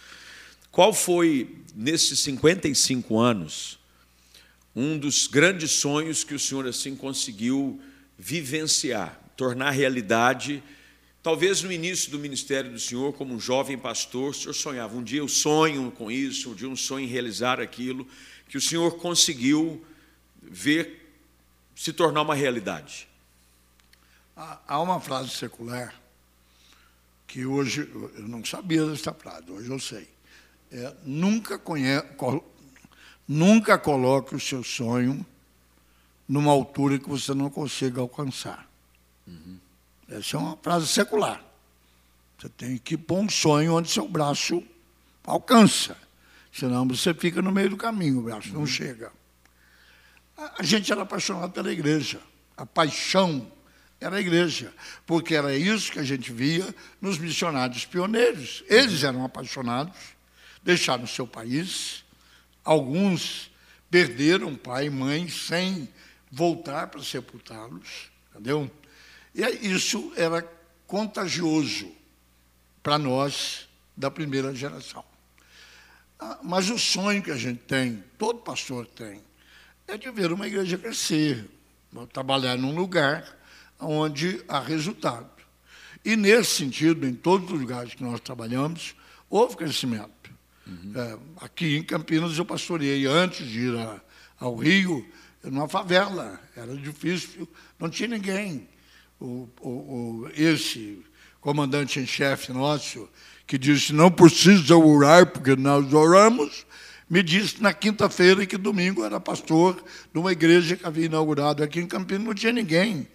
[0.72, 3.78] Qual foi, nesses 55 anos,
[4.74, 7.78] um dos grandes sonhos que o senhor assim conseguiu
[8.18, 10.64] vivenciar, tornar realidade?
[11.22, 15.04] Talvez no início do ministério do senhor, como um jovem pastor, o senhor sonhava, um
[15.04, 18.08] dia eu sonho com isso, um dia um sonho em realizar aquilo,
[18.48, 19.85] que o senhor conseguiu
[20.40, 21.14] ver
[21.76, 23.06] se tornar uma realidade.
[24.35, 25.94] Há uma frase secular
[27.26, 30.08] que hoje eu não sabia dessa frase, hoje eu sei.
[30.72, 32.02] É, nunca, conhe,
[33.28, 35.24] nunca coloque o seu sonho
[36.26, 38.66] numa altura que você não consiga alcançar.
[39.26, 39.58] Uhum.
[40.08, 41.44] Essa é uma frase secular.
[42.38, 44.62] Você tem que pôr um sonho onde seu braço
[45.24, 45.96] alcança.
[46.50, 48.61] Senão você fica no meio do caminho, o braço uhum.
[48.61, 49.12] não chega.
[50.58, 52.18] A gente era apaixonado pela igreja.
[52.56, 53.46] A paixão
[54.00, 54.72] era a igreja,
[55.06, 58.64] porque era isso que a gente via nos missionários pioneiros.
[58.68, 59.96] Eles eram apaixonados,
[60.62, 62.05] deixaram seu país,
[62.64, 63.51] alguns
[63.90, 65.88] perderam pai e mãe sem
[66.31, 68.70] voltar para sepultá-los, entendeu?
[69.35, 70.42] E isso era
[70.87, 71.90] contagioso
[72.83, 75.05] para nós da primeira geração.
[76.18, 79.20] Ah, mas o sonho que a gente tem, todo pastor tem,
[79.87, 81.51] é de ver uma igreja crescer,
[82.12, 83.37] trabalhar num lugar
[83.79, 85.31] onde há resultado.
[86.05, 88.94] E, nesse sentido, em todos os lugares que nós trabalhamos,
[89.29, 90.21] houve crescimento.
[90.66, 90.92] Uhum.
[90.94, 94.01] É, aqui em Campinas, eu pastoreei antes de ir a,
[94.38, 95.07] ao Rio,
[95.42, 96.40] numa favela.
[96.57, 97.48] Era difícil,
[97.79, 98.68] não tinha ninguém.
[99.20, 101.05] O, o, o esse
[101.40, 103.09] comandante em chefe nosso,
[103.46, 106.64] que disse: não precisa orar, porque nós oramos,
[107.11, 111.81] me disse na quinta-feira que domingo era pastor de uma igreja que havia inaugurado aqui
[111.81, 113.07] em Campinas, não tinha ninguém.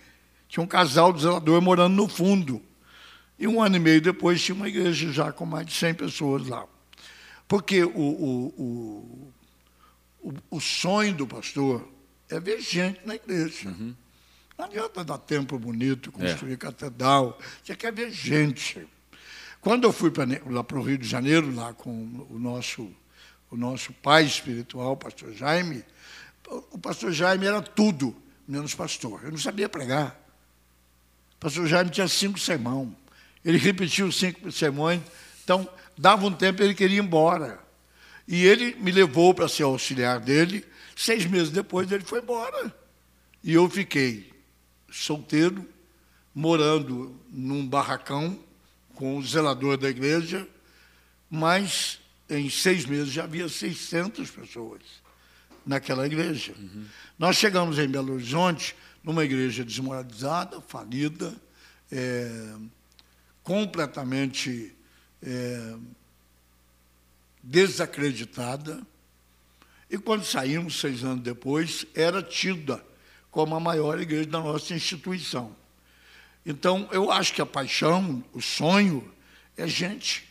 [0.48, 2.62] Tinha um casal de zelador morando no fundo.
[3.40, 6.48] E um ano e meio depois tinha uma igreja já com mais de 100 pessoas
[6.48, 6.66] lá.
[7.48, 9.34] Porque o, o,
[10.22, 11.88] o, o sonho do pastor
[12.30, 13.70] é ver gente na igreja.
[13.70, 13.96] Uhum.
[14.58, 16.58] Não adianta dar tempo bonito, construir é.
[16.58, 17.40] catedral.
[17.64, 18.88] Você quer ver gente.
[19.62, 22.92] Quando eu fui pra, lá para o Rio de Janeiro, lá com o nosso,
[23.52, 25.86] o nosso pai espiritual, o pastor Jaime,
[26.72, 28.16] o pastor Jaime era tudo,
[28.48, 29.22] menos pastor.
[29.24, 30.20] Eu não sabia pregar.
[31.36, 32.96] O pastor Jaime tinha cinco sermão.
[33.46, 35.02] Ele repetiu cinco sermões.
[35.44, 37.60] Então, dava um tempo ele queria ir embora.
[38.28, 40.66] E ele me levou para ser auxiliar dele.
[40.96, 42.74] Seis meses depois, ele foi embora.
[43.44, 44.32] E eu fiquei
[44.92, 45.68] solteiro,
[46.34, 48.38] morando num barracão
[48.94, 50.48] com o zelador da igreja,
[51.30, 54.82] mas em seis meses já havia 600 pessoas
[55.66, 56.54] naquela igreja.
[56.58, 56.86] Uhum.
[57.18, 61.34] Nós chegamos em Belo Horizonte, numa igreja desmoralizada, falida,
[61.92, 62.56] é,
[63.44, 64.76] completamente
[65.28, 65.76] é,
[67.44, 68.82] desacreditada.
[69.90, 72.84] E quando saímos, seis anos depois, era tida
[73.30, 75.56] como a maior igreja da nossa instituição.
[76.46, 79.14] Então, eu acho que a paixão, o sonho,
[79.58, 80.26] é gente.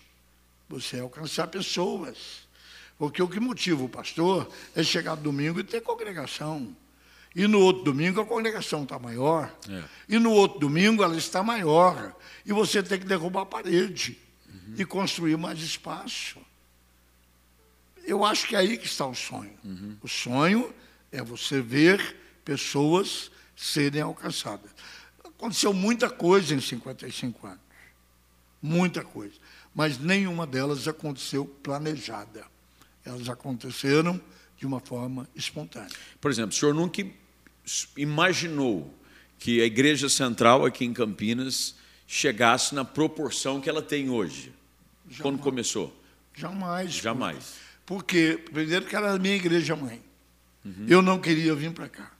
[0.68, 2.46] Você alcançar pessoas.
[2.98, 6.74] Porque o que motiva o pastor é chegar domingo e ter congregação.
[7.34, 9.54] E no outro domingo a congregação está maior.
[9.68, 9.84] É.
[10.08, 12.16] E no outro domingo ela está maior.
[12.46, 14.18] E você tem que derrubar a parede
[14.66, 14.74] uhum.
[14.78, 16.38] e construir mais espaço.
[18.04, 19.56] Eu acho que é aí que está o sonho.
[19.64, 19.96] Uhum.
[20.00, 20.72] O sonho
[21.10, 24.70] é você ver pessoas serem alcançadas.
[25.24, 27.60] Aconteceu muita coisa em 55 anos.
[28.62, 29.34] Muita coisa.
[29.74, 32.46] Mas nenhuma delas aconteceu planejada.
[33.04, 34.20] Elas aconteceram
[34.56, 35.90] de uma forma espontânea.
[36.20, 37.04] Por exemplo, o senhor nunca
[37.96, 38.94] imaginou
[39.38, 41.74] que a Igreja Central aqui em Campinas
[42.06, 44.52] chegasse na proporção que ela tem hoje,
[45.08, 45.22] Jamais.
[45.22, 46.02] quando começou?
[46.34, 46.92] Jamais.
[46.92, 47.54] Jamais.
[47.84, 50.02] Porque, primeiro, que era a minha igreja mãe.
[50.64, 50.86] Uhum.
[50.88, 52.16] Eu não queria vir para cá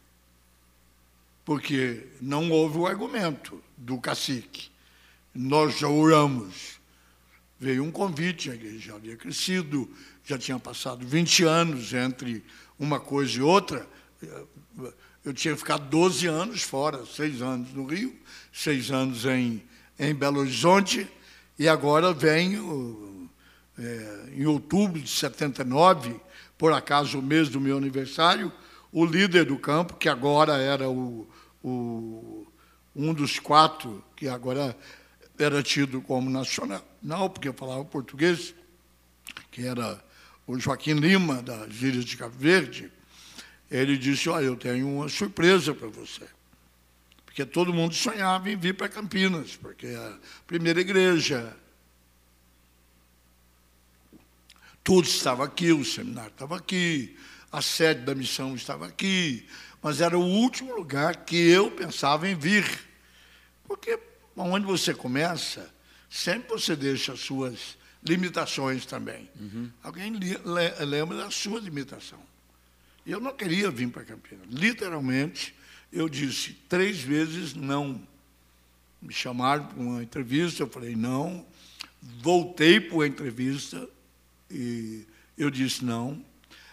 [1.47, 4.69] porque não houve o argumento do cacique.
[5.33, 6.81] Nós já oramos.
[7.59, 9.89] Veio um convite, a igreja já havia crescido,
[10.25, 12.45] já tinha passado 20 anos entre
[12.77, 13.87] uma coisa e outra.
[15.25, 18.15] Eu tinha ficado 12 anos fora, seis anos no Rio,
[18.53, 19.63] seis anos em,
[20.01, 21.09] em Belo Horizonte,
[21.59, 23.31] e agora venho,
[23.79, 26.21] é, em outubro de 79,
[26.59, 28.53] por acaso o mês do meu aniversário,
[28.93, 31.29] o líder do campo, que agora era o,
[31.63, 32.47] o,
[32.95, 34.77] um dos quatro, que agora
[35.39, 36.83] era tido como nacional,
[37.31, 38.55] porque falava português,
[39.51, 40.03] que era
[40.47, 42.91] o Joaquim Lima, das Ilhas de Cabo Verde,
[43.71, 46.23] ele disse, olha, eu tenho uma surpresa para você.
[47.37, 51.55] Porque todo mundo sonhava em vir para Campinas, porque a primeira igreja.
[54.83, 57.15] tudo estava aqui, o seminário estava aqui,
[57.53, 59.47] a sede da missão estava aqui,
[59.83, 62.65] mas era o último lugar que eu pensava em vir.
[63.69, 63.99] Porque
[64.35, 65.71] onde você começa,
[66.09, 69.29] sempre você deixa as suas limitações também.
[69.39, 69.71] Uhum.
[69.83, 70.11] Alguém
[70.87, 72.23] lembra da sua limitação.
[73.07, 74.47] Eu não queria vir para Campinas.
[74.49, 75.55] Literalmente,
[75.93, 78.01] eu disse três vezes não.
[79.01, 81.45] Me chamaram para uma entrevista, eu falei não.
[82.21, 83.89] Voltei para a entrevista
[84.51, 85.05] e
[85.37, 86.23] eu disse não.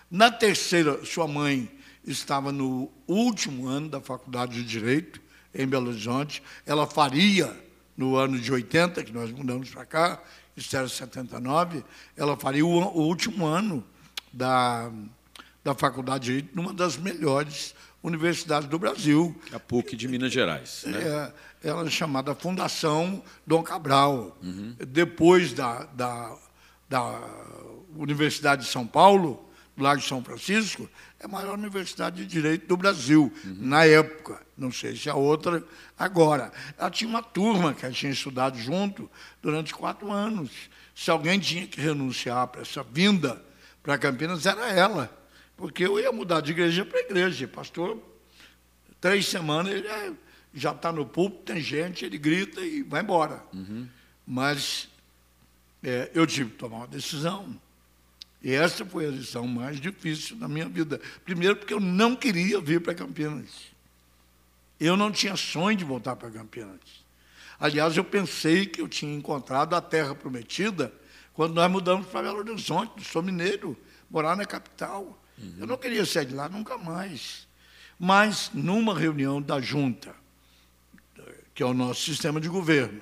[0.09, 1.69] Na terceira, sua mãe
[2.05, 5.21] estava no último ano da Faculdade de Direito,
[5.53, 6.43] em Belo Horizonte.
[6.65, 7.55] Ela faria,
[7.95, 10.23] no ano de 80, que nós mudamos para cá,
[10.55, 11.83] isso era 79,
[12.15, 13.83] ela faria o, último ano
[14.31, 14.91] da
[15.63, 17.73] da Faculdade de Direito numa das melhores
[18.03, 19.33] universidades do Brasil.
[19.53, 20.83] A PUC de Minas Gerais.
[20.85, 20.99] Né?
[21.63, 24.37] É, ela é chamada Fundação Dom Cabral.
[24.43, 24.75] Uhum.
[24.85, 26.35] Depois da, da,
[26.89, 27.21] da
[27.95, 30.89] Universidade de São Paulo, do Largo de São Francisco,
[31.19, 33.55] é a maior universidade de direito do Brasil, uhum.
[33.59, 34.41] na época.
[34.57, 35.63] Não sei se a outra
[35.97, 36.51] agora.
[36.77, 39.09] Ela tinha uma turma que ela tinha estudado junto
[39.41, 40.51] durante quatro anos.
[40.93, 43.41] Se alguém tinha que renunciar para essa vinda
[43.81, 45.22] para Campinas, era ela.
[45.55, 47.47] Porque eu ia mudar de igreja para igreja.
[47.47, 48.01] Pastor,
[48.99, 50.11] três semanas ele é,
[50.53, 53.43] já está no púlpito, tem gente, ele grita e vai embora.
[53.53, 53.87] Uhum.
[54.25, 54.89] Mas
[55.83, 57.59] é, eu tive que tomar uma decisão.
[58.41, 60.99] E essa foi a lição mais difícil da minha vida.
[61.23, 63.71] Primeiro, porque eu não queria vir para Campinas.
[64.79, 67.03] Eu não tinha sonho de voltar para Campinas.
[67.57, 70.93] Aliás, eu pensei que eu tinha encontrado a terra prometida
[71.33, 73.77] quando nós mudamos para Belo Horizonte, sou mineiro,
[74.09, 75.19] morar na capital.
[75.57, 77.47] Eu não queria sair de lá nunca mais.
[77.99, 80.15] Mas, numa reunião da junta,
[81.53, 83.01] que é o nosso sistema de governo,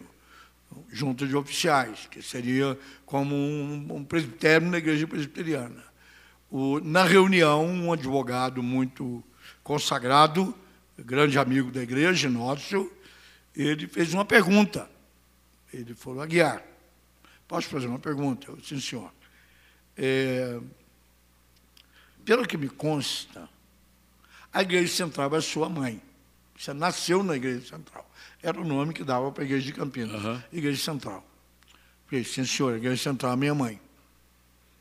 [0.90, 5.84] junta de oficiais, que seria como um, um presbitério na igreja presbiteriana.
[6.50, 9.24] O, na reunião, um advogado muito
[9.64, 10.54] consagrado,
[10.98, 12.92] grande amigo da igreja, nosso,
[13.56, 14.90] ele fez uma pergunta.
[15.74, 16.62] Ele falou, Aguiar,
[17.48, 18.48] posso fazer uma pergunta?
[18.50, 19.12] Eu disse, senhor.
[19.98, 20.60] É,
[22.26, 23.50] pelo que me consta,
[24.54, 26.02] a igreja central é sua mãe.
[26.58, 28.10] Você nasceu na igreja central.
[28.44, 30.42] Era o nome que dava para a igreja de Campinas, uhum.
[30.52, 31.26] igreja central.
[32.08, 33.80] Falei, sim, senhor, a igreja central é minha mãe.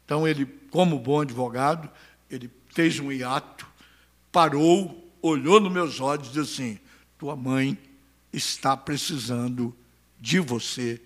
[0.05, 1.89] Então, ele, como bom advogado,
[2.29, 3.67] ele fez um hiato,
[4.33, 6.79] parou, olhou nos meus olhos e disse assim:
[7.19, 7.79] Tua mãe
[8.33, 9.75] está precisando
[10.19, 11.01] de você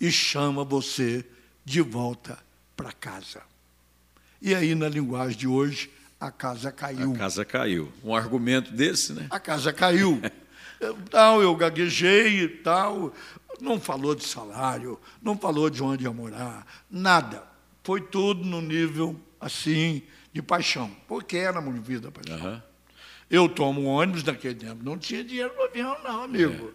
[0.00, 1.24] e chama você
[1.64, 2.38] de volta
[2.76, 3.42] para casa.
[4.44, 7.14] E aí, na linguagem de hoje, a casa caiu.
[7.14, 7.90] A casa caiu.
[8.04, 9.26] Um argumento desse, né?
[9.30, 10.20] A casa caiu.
[10.82, 13.14] Então, eu gaguejei e tal.
[13.58, 17.42] Não falou de salário, não falou de onde ia morar, nada.
[17.82, 20.90] Foi tudo no nível, assim, de paixão.
[21.08, 22.36] Porque era uma vida paixão.
[22.36, 22.62] Uhum.
[23.30, 24.84] Eu tomo ônibus naquele tempo.
[24.84, 26.74] Não tinha dinheiro no avião, não, amigo.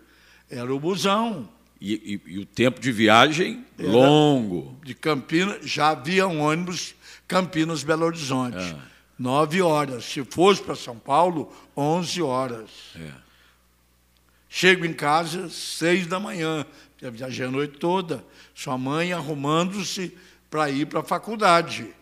[0.49, 0.57] É.
[0.57, 1.47] Era o busão.
[1.79, 1.93] E,
[2.25, 4.79] e, e, o tempo de viagem era longo.
[4.83, 6.95] De Campinas, já havia um ônibus
[7.29, 8.57] Campinas, Belo Horizonte.
[8.57, 8.77] É.
[9.17, 10.03] Nove horas.
[10.03, 12.69] Se fosse para São Paulo, onze horas.
[12.95, 13.11] É.
[14.49, 16.65] Chego em casa, seis da manhã.
[16.97, 18.25] Já viajei a noite toda.
[18.55, 20.17] Sua mãe arrumando-se
[20.49, 21.93] para ir para a faculdade.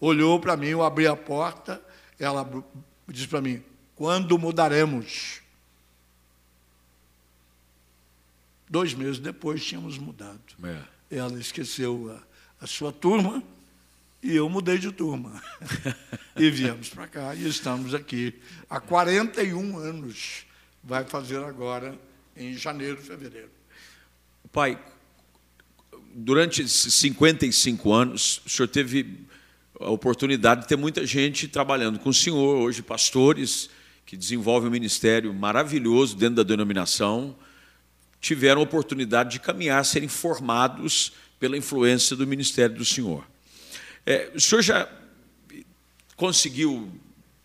[0.00, 1.80] Olhou para mim, eu abri a porta,
[2.18, 2.48] ela
[3.06, 3.62] disse para mim,
[3.94, 5.42] quando mudaremos?
[8.66, 10.40] Dois meses depois tínhamos mudado.
[10.64, 11.18] É.
[11.18, 13.42] Ela esqueceu a, a sua turma
[14.22, 15.42] e eu mudei de turma.
[16.36, 18.34] e viemos para cá e estamos aqui
[18.68, 20.44] há 41 anos.
[20.82, 21.98] Vai fazer agora
[22.36, 23.50] em janeiro, fevereiro.
[24.52, 24.78] Pai,
[26.14, 29.26] durante esses 55 anos, o senhor teve
[29.78, 33.70] a oportunidade de ter muita gente trabalhando com o senhor, hoje pastores
[34.04, 37.36] que desenvolvem um ministério maravilhoso dentro da denominação,
[38.20, 43.29] tiveram a oportunidade de caminhar, serem formados pela influência do ministério do senhor.
[44.10, 44.88] É, o senhor já
[46.16, 46.90] conseguiu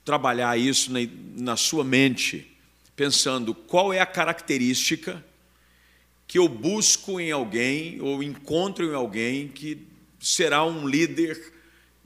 [0.04, 1.00] trabalhar isso na,
[1.38, 2.58] na sua mente,
[2.96, 5.24] pensando qual é a característica
[6.26, 9.86] que eu busco em alguém ou encontro em alguém que
[10.20, 11.54] será um líder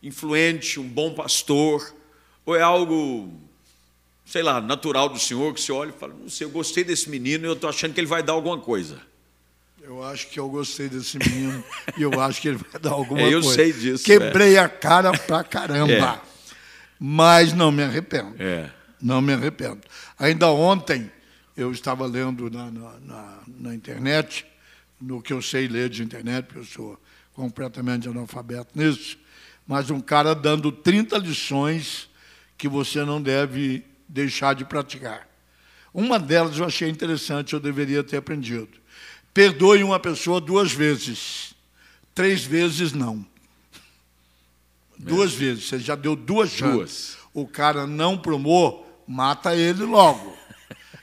[0.03, 1.95] influente, um bom pastor,
[2.45, 3.31] ou é algo,
[4.25, 7.09] sei lá, natural do Senhor, que você olha e fala, não sei, eu gostei desse
[7.09, 9.01] menino e eu estou achando que ele vai dar alguma coisa.
[9.89, 11.63] Eu acho que eu gostei desse menino
[11.97, 13.49] e eu acho que ele vai dar alguma é, eu coisa.
[13.49, 14.03] Eu sei disso.
[14.03, 14.59] Quebrei é.
[14.59, 15.91] a cara pra caramba.
[15.91, 16.21] É.
[16.99, 18.35] Mas não me arrependo.
[18.37, 18.69] É.
[19.01, 19.79] Não me arrependo.
[20.19, 21.11] Ainda ontem
[21.57, 24.45] eu estava lendo na, na, na, internet,
[25.01, 27.01] no que eu sei ler de internet, porque eu sou
[27.33, 29.17] completamente analfabeto nisso,
[29.65, 32.07] mas um cara dando 30 lições
[32.55, 35.27] que você não deve deixar de praticar.
[35.91, 38.79] Uma delas eu achei interessante, eu deveria ter aprendido.
[39.33, 41.53] Perdoe uma pessoa duas vezes,
[42.13, 43.25] três vezes não.
[44.97, 47.15] Duas vezes, você já deu duas chances.
[47.15, 47.17] Duas.
[47.33, 50.37] O cara não promou, mata ele logo.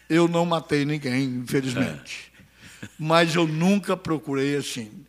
[0.08, 2.32] Eu não matei ninguém, infelizmente.
[2.82, 2.88] É.
[2.98, 5.06] Mas eu nunca procurei assim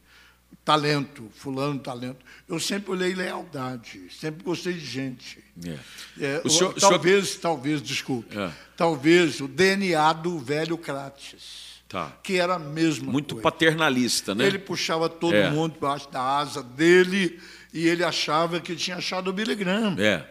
[0.67, 2.25] talento, fulano talento.
[2.45, 5.41] Eu sempre olhei lealdade, sempre gostei de gente.
[5.65, 5.77] É.
[6.19, 7.41] É, o senhor, talvez, senhor...
[7.41, 8.51] talvez, desculpe, é.
[8.75, 12.11] talvez o DNA do velho Crates, tá.
[12.23, 13.43] que era a mesma Muito coisa.
[13.43, 14.45] paternalista, né?
[14.45, 15.49] Ele puxava todo é.
[15.49, 17.39] mundo debaixo da asa dele
[17.73, 19.95] e ele achava que tinha achado o Billy Graham.
[19.99, 20.25] É.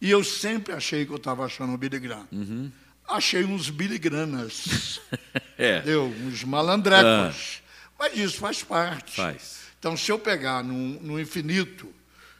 [0.00, 2.28] E eu sempre achei que eu estava achando o Billy Graham.
[2.30, 2.70] Uhum.
[3.06, 5.00] Achei uns Billy Granas,
[5.58, 5.78] é.
[5.78, 6.06] Entendeu?
[6.06, 7.04] uns malandrecos.
[7.06, 7.64] Ah.
[7.98, 9.16] Mas isso faz parte.
[9.16, 9.64] Faz.
[9.78, 11.92] Então, se eu pegar no, no infinito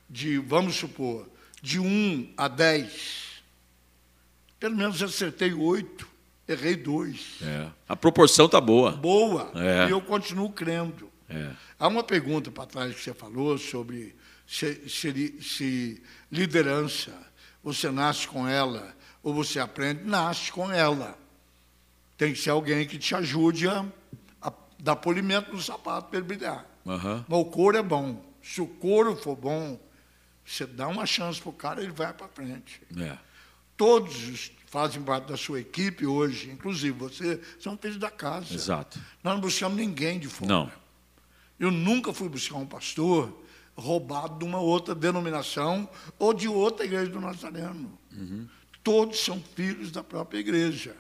[0.09, 1.29] de, vamos supor,
[1.61, 3.43] de 1 a 10,
[4.59, 6.09] pelo menos acertei 8,
[6.47, 7.39] errei 2.
[7.43, 7.69] É.
[7.89, 8.93] A proporção está boa.
[8.93, 9.51] Boa.
[9.55, 9.89] É.
[9.89, 11.11] E eu continuo crendo.
[11.29, 11.51] É.
[11.79, 14.15] Há uma pergunta para trás que você falou sobre
[14.47, 17.13] se, se, se liderança,
[17.63, 21.19] você nasce com ela ou você aprende, nasce com ela.
[22.17, 23.85] Tem que ser alguém que te ajude a
[24.85, 26.67] dá polimento no sapato para ele brilhar.
[26.85, 27.25] Uhum.
[27.27, 28.23] Mas o couro é bom.
[28.43, 29.81] Se o couro for bom,
[30.45, 32.83] você dá uma chance para o cara, ele vai para frente.
[33.01, 33.17] É.
[33.79, 38.53] Todos fazem parte da sua equipe hoje, inclusive você, são filhos da casa.
[38.53, 38.99] Exato.
[39.23, 40.53] Nós não buscamos ninguém de fora.
[40.53, 40.73] Não.
[41.61, 43.33] Eu nunca fui buscar um pastor
[43.77, 47.97] roubado de uma outra denominação ou de outra igreja do Nazareno.
[48.13, 48.49] Uhum.
[48.83, 50.97] Todos são filhos da própria igreja.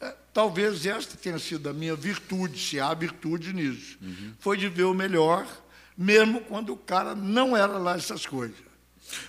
[0.00, 3.98] É, talvez esta tenha sido a minha virtude, se há virtude nisso.
[4.00, 4.32] Uhum.
[4.38, 5.46] Foi de ver o melhor,
[5.94, 8.56] mesmo quando o cara não era lá essas coisas.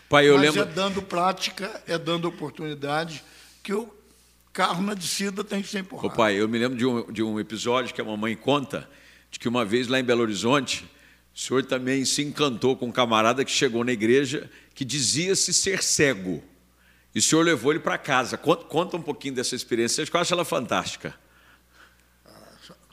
[0.08, 0.62] Pai, eu Mas lembro...
[0.62, 3.24] é dando prática, é dando oportunidade,
[3.68, 3.92] que o
[4.54, 6.08] carro na descida tem que ser empurrado.
[6.08, 8.90] Ô, pai, eu me lembro de um, de um episódio que a mamãe conta,
[9.30, 10.90] de que uma vez lá em Belo Horizonte,
[11.36, 15.84] o senhor também se encantou com um camarada que chegou na igreja que dizia-se ser
[15.84, 16.42] cego.
[17.14, 18.38] E o senhor levou ele para casa.
[18.38, 20.02] Conta, conta, um pouquinho dessa experiência.
[20.02, 21.14] Eu acho ela fantástica.
[22.26, 22.32] Ah,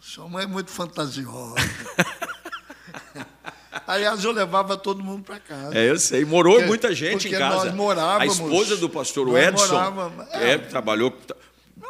[0.01, 1.55] sua mãe é muito fantasiosa.
[3.87, 5.77] Aliás, eu levava todo mundo para casa.
[5.77, 6.25] É, eu sei.
[6.25, 7.67] Morou porque, muita gente em casa.
[7.67, 8.23] Nós morávamos.
[8.23, 11.13] A esposa do pastor Edson é, é, trabalhou,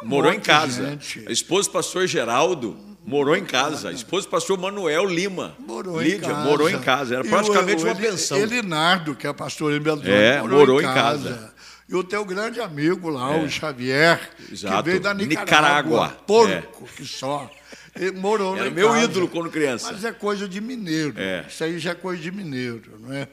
[0.03, 0.89] morou em casa.
[0.89, 1.25] Gente.
[1.27, 3.89] A esposa do pastor Geraldo morou em casa.
[3.89, 5.55] A esposa do pastor Manuel Lima.
[5.59, 6.49] Morou Lídia, em casa.
[6.49, 7.15] morou em casa.
[7.15, 8.37] Era praticamente o, o, uma pensão.
[8.37, 11.29] Elinardo, que é pastor em Belo Horizonte, é, morou, morou, em casa.
[11.29, 11.55] casa.
[11.87, 13.43] E o teu grande amigo lá, é.
[13.43, 14.19] o Xavier,
[14.51, 14.75] Exato.
[14.75, 16.07] que veio da Nicarágua.
[16.07, 16.09] Nicarágua.
[16.25, 16.95] Porco é.
[16.97, 17.49] que só.
[17.95, 19.03] Ele morou Era meu casa.
[19.05, 19.91] ídolo quando criança.
[19.91, 21.13] Mas é coisa de mineiro.
[21.17, 21.45] É.
[21.47, 23.27] Isso aí já é coisa de mineiro, não é?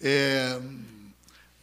[0.00, 0.58] é?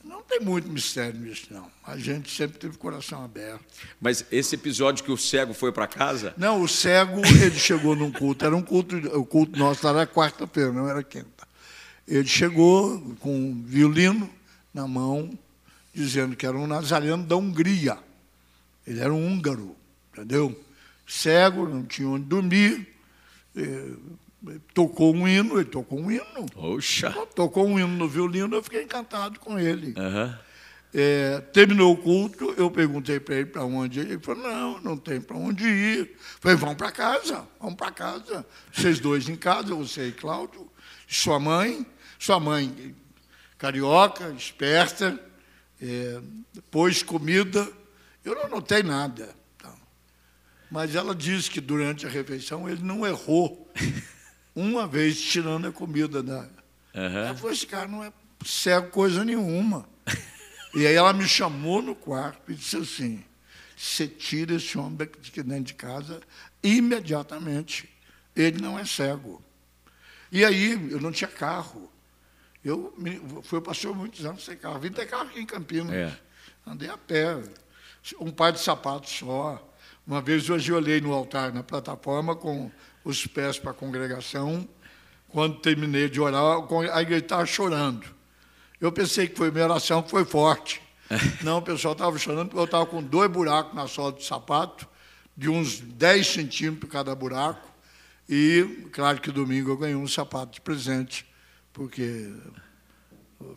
[0.04, 1.70] Não tem muito mistério nisso, não.
[1.86, 3.64] A gente sempre teve o coração aberto.
[4.00, 6.34] Mas esse episódio que o cego foi para casa?
[6.38, 8.46] Não, o cego, ele chegou num culto.
[8.46, 11.46] Era um culto, o culto nosso era quarta-feira, não era quinta.
[12.08, 14.30] Ele chegou com um violino
[14.74, 15.38] na mão,
[15.94, 17.98] dizendo que era um nazareno da Hungria.
[18.86, 19.76] Ele era um húngaro,
[20.14, 20.58] entendeu?
[21.08, 22.88] Cego, não tinha onde dormir.
[23.56, 23.92] Eh,
[24.74, 26.46] tocou um hino, ele tocou um hino.
[26.56, 27.12] Oxa!
[27.34, 29.96] Tocou um hino no violino, eu fiquei encantado com ele.
[29.98, 30.36] Uhum.
[30.94, 34.12] É, terminou o culto, eu perguntei para ele para onde ir.
[34.12, 36.16] Ele falou: não, não tem para onde ir.
[36.40, 38.46] falei: vamos para casa, vamos para casa.
[38.72, 40.70] Vocês dois em casa, você e Cláudio,
[41.08, 41.86] sua mãe,
[42.20, 42.96] sua mãe
[43.58, 45.20] carioca, esperta,
[45.82, 46.22] é,
[46.70, 47.68] pôs comida,
[48.24, 49.36] eu não notei nada.
[50.70, 53.72] Mas ela disse que durante a refeição ele não errou
[54.56, 56.42] uma vez tirando a comida da.
[56.94, 57.18] Uhum.
[57.18, 58.12] Ela falou: esse cara não é
[58.46, 59.88] cego coisa nenhuma.
[60.76, 63.24] e aí ela me chamou no quarto e disse assim:
[63.78, 66.20] você tira esse homem de dentro de casa
[66.64, 67.88] imediatamente.
[68.36, 69.42] Ele não é cego.
[70.32, 71.92] E aí eu não tinha carro.
[72.66, 72.94] Eu
[73.44, 74.80] fui pastor muitos anos sem carro.
[74.80, 75.94] Vim ter carro aqui em Campinas.
[75.94, 76.20] É.
[76.66, 77.42] Andei a pé.
[78.20, 79.64] Um par de sapatos só.
[80.08, 82.72] Uma vez eu ajoelhei no altar, na plataforma, com
[83.04, 84.66] os pés para a congregação.
[85.28, 86.60] Quando terminei de orar,
[86.94, 88.08] a igreja estava chorando.
[88.80, 90.82] Eu pensei que foi minha oração que foi forte.
[91.44, 94.88] Não, o pessoal estava chorando porque eu estava com dois buracos na sola do sapato,
[95.36, 97.70] de uns 10 centímetros cada buraco.
[98.30, 101.26] E, claro que domingo eu ganhei um sapato de presente
[101.74, 102.34] porque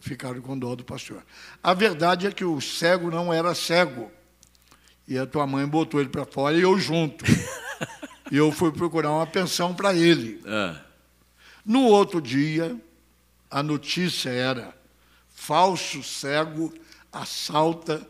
[0.01, 1.25] ficaram com dó do pastor.
[1.63, 4.11] A verdade é que o cego não era cego.
[5.11, 7.25] E a tua mãe botou ele para fora e eu junto.
[8.31, 10.41] e eu fui procurar uma pensão para ele.
[10.47, 10.77] É.
[11.67, 12.81] No outro dia,
[13.51, 14.73] a notícia era
[15.29, 16.73] falso cego
[17.13, 18.07] assalta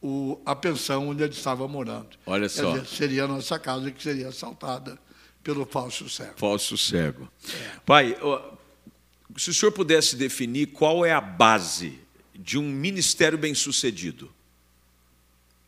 [0.00, 2.10] o, a pensão onde ele estava morando.
[2.24, 2.70] Olha só.
[2.70, 4.96] Dizer, seria a nossa casa que seria assaltada
[5.42, 6.34] pelo falso cego.
[6.36, 7.28] Falso cego.
[7.48, 7.70] É.
[7.84, 8.16] Pai,
[9.36, 11.98] se o senhor pudesse definir qual é a base
[12.32, 14.30] de um ministério bem-sucedido,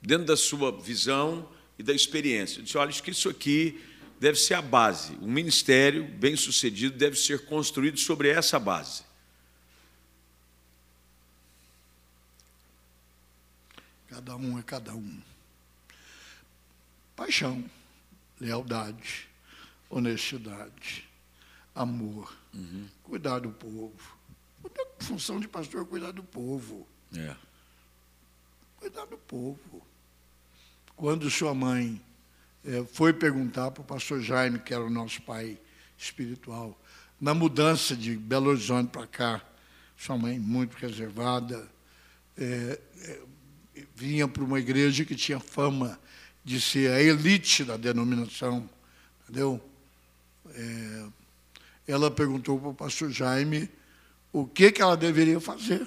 [0.00, 3.82] dentro da sua visão e da experiência, disse, olha, acho que isso aqui
[4.18, 5.16] deve ser a base.
[5.20, 9.04] Um ministério bem-sucedido deve ser construído sobre essa base.
[14.08, 15.20] Cada um é cada um.
[17.14, 17.68] Paixão,
[18.40, 19.28] lealdade,
[19.90, 21.08] honestidade,
[21.74, 22.88] amor, uhum.
[23.02, 24.16] cuidar do povo.
[24.98, 26.86] A função de pastor é cuidar do povo.
[27.14, 27.36] É.
[28.78, 29.86] Cuidar do povo.
[30.94, 32.00] Quando sua mãe
[32.64, 35.58] é, foi perguntar para o pastor Jaime, que era o nosso pai
[35.96, 36.78] espiritual,
[37.20, 39.42] na mudança de Belo Horizonte para cá,
[39.96, 41.66] sua mãe muito reservada,
[42.36, 43.20] é, é,
[43.94, 45.98] vinha para uma igreja que tinha fama
[46.44, 48.68] de ser a elite da denominação,
[49.22, 49.60] entendeu?
[50.50, 51.06] É,
[51.88, 53.68] ela perguntou para o pastor Jaime
[54.32, 55.86] o que, que ela deveria fazer.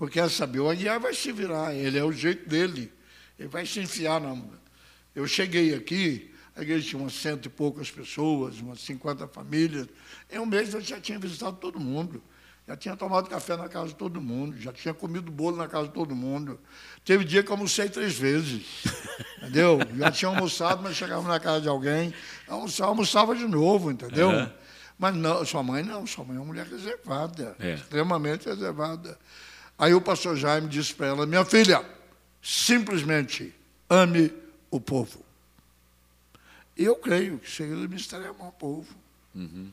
[0.00, 2.90] Porque ela sabia, o Aguiar vai se virar, ele é o jeito dele,
[3.38, 4.34] ele vai se enfiar na.
[5.14, 9.88] Eu cheguei aqui, a igreja tinha umas cento e poucas pessoas, umas 50 famílias.
[10.32, 12.22] Em um mês eu já tinha visitado todo mundo.
[12.66, 15.88] Já tinha tomado café na casa de todo mundo, já tinha comido bolo na casa
[15.88, 16.58] de todo mundo.
[17.04, 18.64] Teve dia que eu almocei três vezes,
[19.36, 19.80] entendeu?
[19.98, 22.14] Já tinha almoçado, mas chegava na casa de alguém,
[22.48, 24.30] almoçava, almoçava de novo, entendeu?
[24.30, 24.50] Uhum.
[24.98, 27.74] Mas não, sua mãe não, sua mãe é uma mulher reservada, é.
[27.74, 29.18] extremamente reservada.
[29.80, 31.82] Aí o pastor Jaime disse para ela, minha filha,
[32.42, 33.54] simplesmente
[33.88, 34.30] ame
[34.70, 35.24] o povo.
[36.76, 38.94] E eu creio que do ministério é amar o povo.
[39.34, 39.70] Uhum.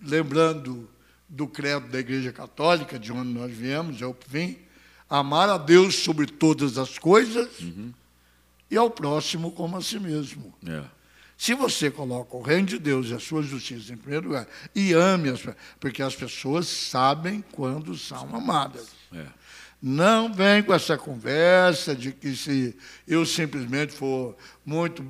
[0.00, 0.88] Lembrando
[1.28, 4.56] do credo da Igreja Católica, de onde nós viemos, eu vim,
[5.08, 7.92] amar a Deus sobre todas as coisas uhum.
[8.70, 10.54] e ao próximo como a si mesmo.
[10.64, 10.84] É.
[11.36, 14.92] Se você coloca o reino de Deus e a sua justiça em primeiro lugar, e
[14.92, 15.42] ame as
[15.80, 18.99] porque as pessoas sabem quando são amadas.
[19.12, 19.26] É.
[19.82, 22.76] Não vem com essa conversa de que se
[23.08, 25.04] eu simplesmente for muito.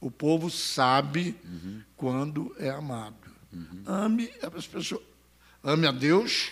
[0.00, 1.82] O povo sabe uhum.
[1.96, 3.16] quando é amado.
[3.52, 3.82] Uhum.
[3.86, 5.02] Ame as pessoas.
[5.64, 6.50] Ame a Deus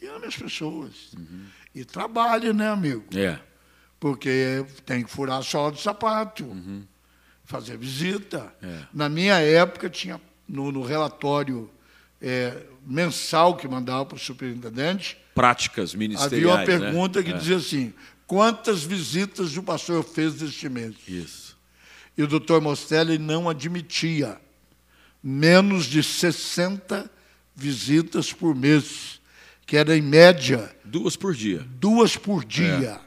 [0.00, 1.12] e ame as pessoas.
[1.12, 1.46] Uhum.
[1.74, 3.04] E trabalhe, né, amigo?
[3.14, 3.38] É.
[4.00, 6.84] Porque tem que furar a sola do sapato, uhum.
[7.44, 8.54] fazer visita.
[8.62, 8.84] É.
[8.94, 10.18] Na minha época, tinha
[10.48, 11.70] no, no relatório
[12.20, 15.18] é, mensal que mandava para o superintendente.
[15.36, 16.32] Práticas ministeriais.
[16.32, 16.64] Havia uma né?
[16.64, 17.24] pergunta né?
[17.24, 17.38] que é.
[17.38, 17.94] dizia assim:
[18.26, 20.96] quantas visitas o pastor fez este mês?
[21.06, 21.56] Isso.
[22.18, 24.40] E o doutor Mostelli não admitia
[25.22, 27.08] menos de 60
[27.54, 29.20] visitas por mês,
[29.66, 30.74] que era em média.
[30.84, 31.66] Duas por dia.
[31.78, 33.00] Duas por dia.
[33.02, 33.06] É.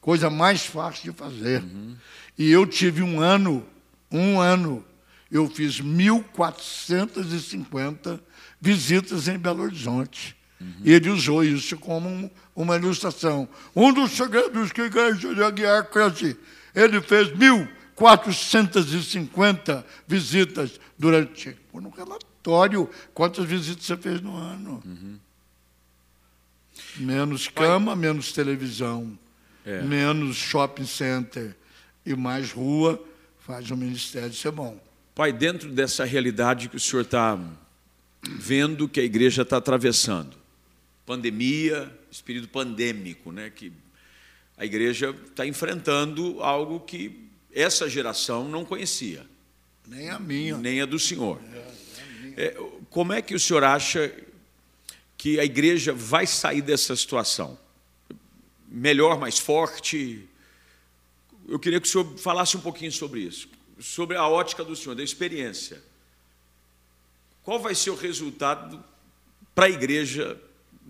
[0.00, 1.62] Coisa mais fácil de fazer.
[1.62, 1.94] Uhum.
[2.38, 3.66] E eu tive um ano,
[4.10, 4.82] um ano,
[5.30, 8.18] eu fiz 1.450
[8.60, 10.36] visitas em Belo Horizonte.
[10.60, 10.74] Uhum.
[10.84, 13.48] E ele usou isso como um, uma ilustração.
[13.74, 16.36] Um dos segredos que a igreja de Aguiar cresce,
[16.74, 21.56] ele fez 1.450 visitas durante.
[21.70, 24.80] Por um relatório quantas visitas você fez no ano.
[24.84, 25.18] Uhum.
[26.98, 29.18] Menos cama, Pai, menos televisão,
[29.64, 29.82] é.
[29.82, 31.56] menos shopping center
[32.04, 33.02] e mais rua,
[33.40, 34.80] faz o ministério ser bom.
[35.14, 37.38] Pai, dentro dessa realidade que o senhor está
[38.22, 40.36] vendo que a igreja está atravessando,
[41.06, 43.72] pandemia, espírito pandêmico, né, que
[44.58, 49.24] a igreja está enfrentando algo que essa geração não conhecia.
[49.86, 50.58] Nem a minha.
[50.58, 51.40] Nem a do senhor.
[51.54, 51.76] É.
[52.36, 52.56] É,
[52.90, 54.12] como é que o senhor acha
[55.16, 57.58] que a igreja vai sair dessa situação?
[58.68, 60.28] Melhor, mais forte?
[61.48, 63.48] Eu queria que o senhor falasse um pouquinho sobre isso,
[63.78, 65.82] sobre a ótica do senhor, da experiência.
[67.42, 68.82] Qual vai ser o resultado
[69.54, 70.38] para a igreja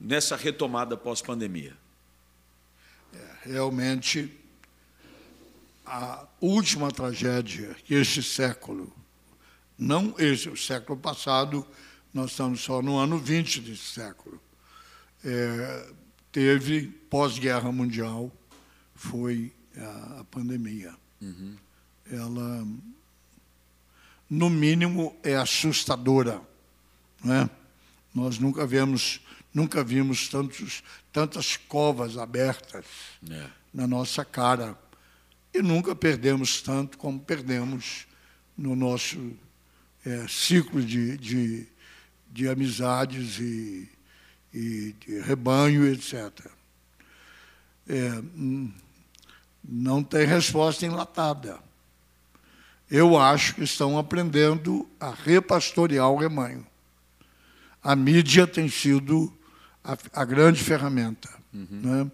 [0.01, 1.77] nessa retomada pós-pandemia?
[3.15, 4.31] É, realmente,
[5.85, 8.93] a última tragédia que este século
[9.79, 11.67] não esse, o século passado,
[12.13, 14.41] nós estamos só no ano 20 desse século.
[15.25, 15.93] É,
[16.33, 18.33] teve, pós-guerra mundial,
[18.95, 20.95] foi a, a pandemia.
[21.21, 21.57] Uhum.
[22.11, 22.67] Ela,
[24.31, 26.41] no mínimo, é assustadora.
[27.23, 27.51] Né?
[28.17, 29.21] Nós nunca vemos,
[29.53, 32.87] nunca vimos tantos, tantas covas abertas
[33.31, 33.47] é.
[33.75, 34.75] na nossa cara.
[35.53, 38.07] E nunca perdemos tanto como perdemos
[38.57, 39.37] no nosso
[40.03, 41.67] é, ciclo de, de,
[42.33, 43.87] de amizades e,
[44.51, 46.31] e de rebanho, etc.
[47.87, 48.73] É, hum,
[49.63, 51.59] não tem resposta enlatada.
[52.91, 56.67] Eu acho que estão aprendendo a repastorear o rebanho.
[57.87, 59.33] A mídia tem sido
[59.85, 61.67] a, a grande ferramenta, uhum.
[61.71, 62.11] né?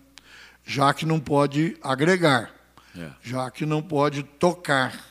[0.66, 2.54] já que não pode agregar,
[2.94, 3.10] é.
[3.22, 5.02] já que não pode tocar.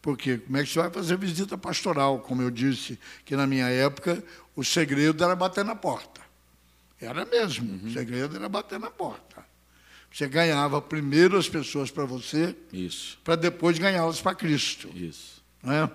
[0.00, 2.20] Porque como é que você vai fazer visita pastoral?
[2.20, 4.22] Como eu disse, que na minha época
[4.54, 6.20] o segredo era bater na porta.
[7.00, 7.88] Era mesmo, uhum.
[7.88, 9.44] o segredo era bater na porta.
[10.12, 12.54] Você ganhava primeiro as pessoas para você,
[13.24, 14.88] para depois ganhá-las para Cristo.
[14.94, 15.42] Isso.
[15.60, 15.90] Né?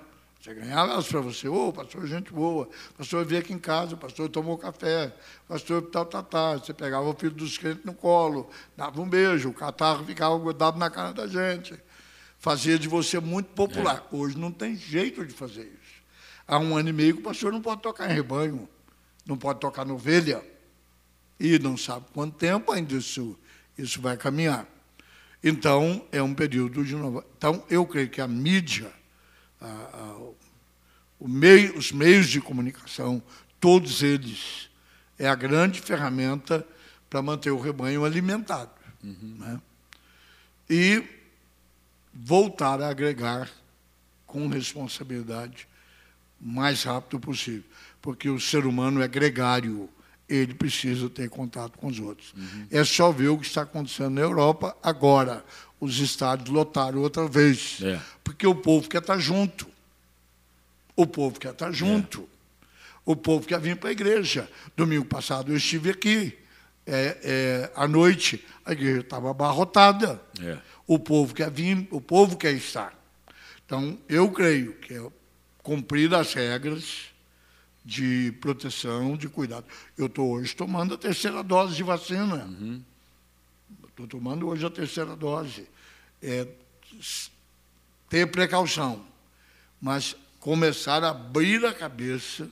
[0.46, 1.48] Você ganhava elas para você.
[1.48, 2.70] Ô, oh, pastor, gente boa.
[2.96, 5.12] Pastor veio aqui em casa, o pastor tomou café,
[5.48, 6.60] pastor tal, tal, tal.
[6.60, 10.78] Você pegava o filho dos crentes no colo, dava um beijo, o catarro ficava grudado
[10.78, 11.74] na cara da gente.
[12.38, 14.06] Fazia de você muito popular.
[14.14, 14.16] É.
[14.16, 16.04] Hoje não tem jeito de fazer isso.
[16.48, 18.70] Há um ano e meio que o pastor não pode tocar em rebanho,
[19.26, 20.44] não pode tocar no ovelha.
[21.40, 23.36] E não sabe quanto tempo ainda isso,
[23.76, 24.68] isso vai caminhar.
[25.44, 27.24] Então, é um período de novo.
[27.36, 28.94] Então, eu creio que a mídia
[29.60, 33.22] a, a, meio, os meios de comunicação,
[33.60, 34.70] todos eles,
[35.18, 36.66] é a grande ferramenta
[37.10, 38.72] para manter o rebanho alimentado.
[39.04, 39.38] Uhum.
[39.40, 39.62] Né?
[40.70, 41.04] E
[42.14, 43.50] voltar a agregar
[44.26, 45.68] com responsabilidade
[46.40, 47.64] mais rápido possível,
[48.02, 49.90] porque o ser humano é gregário,
[50.28, 52.34] ele precisa ter contato com os outros.
[52.34, 52.68] Uhum.
[52.72, 55.46] É só ver o que está acontecendo na Europa agora
[55.80, 57.80] os estádios lotaram outra vez.
[57.82, 58.00] É.
[58.24, 59.68] Porque o povo quer estar junto.
[60.96, 62.22] O povo quer estar junto.
[62.22, 62.36] É.
[63.06, 64.50] O povo quer vir para a igreja.
[64.76, 66.38] Domingo passado eu estive aqui.
[66.88, 70.22] É, é, à noite, a igreja estava abarrotada.
[70.42, 70.58] É.
[70.88, 72.94] O povo quer vir, o povo quer estar.
[73.66, 75.08] Então, eu creio que é
[75.64, 77.06] cumprir as regras
[77.84, 79.66] de proteção, de cuidado.
[79.98, 82.46] Eu estou hoje tomando a terceira dose de vacina.
[82.46, 82.82] Uhum.
[83.96, 85.70] Estou tomando hoje a terceira dose.
[86.22, 86.46] É,
[88.10, 89.06] ter precaução,
[89.80, 92.50] mas começar a abrir a cabeça,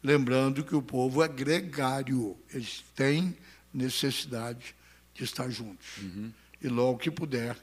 [0.00, 3.36] lembrando que o povo é gregário, eles têm
[3.74, 4.72] necessidade
[5.12, 5.98] de estar juntos.
[5.98, 6.32] Uhum.
[6.62, 7.56] E logo que puder,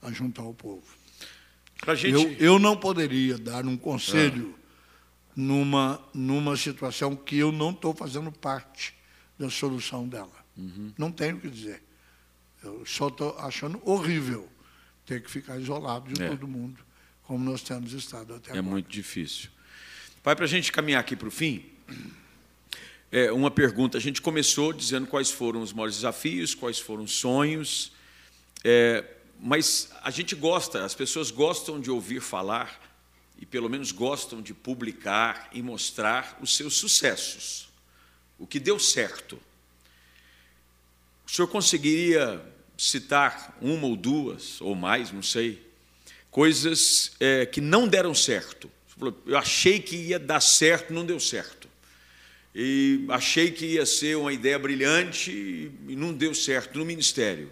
[0.00, 0.86] ajuntar o povo.
[1.96, 2.12] Gente...
[2.12, 5.32] Eu, eu não poderia dar um conselho ah.
[5.34, 8.94] numa, numa situação que eu não estou fazendo parte
[9.36, 10.30] da solução dela.
[10.56, 10.92] Uhum.
[10.96, 11.82] Não tenho o que dizer.
[12.62, 14.48] Eu só estou achando horrível
[15.04, 16.28] ter que ficar isolado de é.
[16.28, 16.84] todo mundo,
[17.22, 18.58] como nós temos estado até é agora.
[18.58, 19.50] É muito difícil.
[20.22, 21.64] Pai, para a gente caminhar aqui para o fim,
[23.10, 23.98] é uma pergunta.
[23.98, 27.92] A gente começou dizendo quais foram os maiores desafios, quais foram os sonhos,
[28.64, 29.04] é,
[29.40, 32.80] mas a gente gosta, as pessoas gostam de ouvir falar
[33.40, 37.68] e pelo menos gostam de publicar e mostrar os seus sucessos,
[38.38, 39.36] o que deu certo.
[41.26, 42.40] O senhor conseguiria
[42.76, 45.62] citar uma ou duas, ou mais, não sei,
[46.30, 48.70] coisas é, que não deram certo.
[49.26, 51.68] Eu achei que ia dar certo, não deu certo.
[52.54, 57.50] E achei que ia ser uma ideia brilhante e não deu certo no ministério.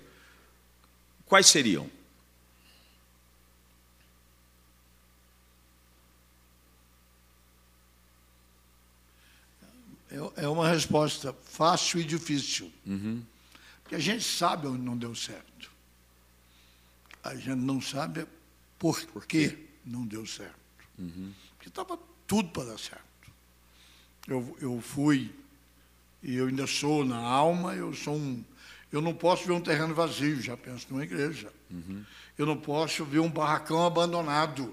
[1.26, 1.88] Quais seriam?
[10.10, 12.70] É, é uma resposta fácil e difícil.
[12.84, 13.22] Uhum.
[13.90, 15.68] Porque a gente sabe onde não deu certo.
[17.24, 18.24] A gente não sabe
[18.78, 20.54] por, por que não deu certo.
[20.96, 21.32] Uhum.
[21.56, 23.02] Porque estava tudo para dar certo.
[24.28, 25.34] Eu, eu fui,
[26.22, 28.44] e eu ainda sou na alma, eu sou um.
[28.92, 31.52] Eu não posso ver um terreno vazio, já penso numa igreja.
[31.68, 32.04] Uhum.
[32.38, 34.72] Eu não posso ver um barracão abandonado.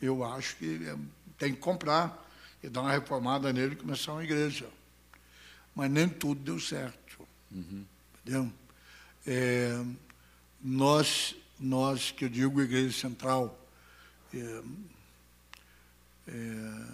[0.00, 0.96] Eu acho que é,
[1.36, 2.26] tem que comprar
[2.62, 4.70] e dar uma reformada nele e começar uma igreja.
[5.74, 7.28] Mas nem tudo deu certo.
[7.52, 7.84] Uhum.
[8.22, 8.52] Entendeu?
[9.26, 9.84] É,
[10.60, 13.58] nós, nós, que eu digo Igreja Central,
[14.34, 14.62] é,
[16.28, 16.84] é,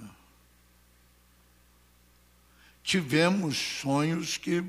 [2.82, 4.64] tivemos sonhos que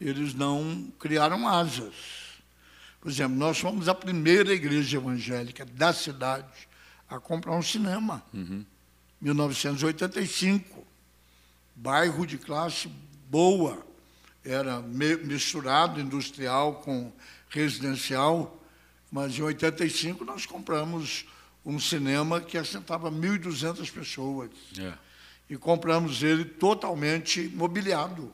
[0.00, 1.94] eles não criaram asas.
[3.00, 6.68] Por exemplo, nós fomos a primeira igreja evangélica da cidade
[7.08, 8.22] a comprar um cinema.
[8.32, 8.64] Uhum.
[9.20, 10.84] 1985.
[11.74, 12.88] Bairro de classe
[13.28, 13.86] boa
[14.46, 17.12] era misturado industrial com
[17.48, 18.62] residencial,
[19.10, 21.26] mas em 85 nós compramos
[21.64, 24.50] um cinema que assentava 1.200 pessoas.
[24.78, 24.92] É.
[25.50, 28.32] E compramos ele totalmente mobiliado.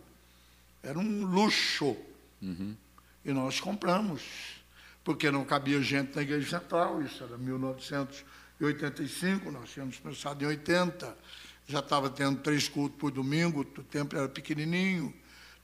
[0.83, 1.97] Era um luxo.
[2.43, 2.77] Uhum.
[3.25, 4.23] E nós compramos,
[5.05, 11.17] porque não cabia gente na igreja central, isso era 1985, nós tínhamos pensado em 80.
[11.69, 15.15] já estava tendo três cultos por domingo, o templo era pequenininho,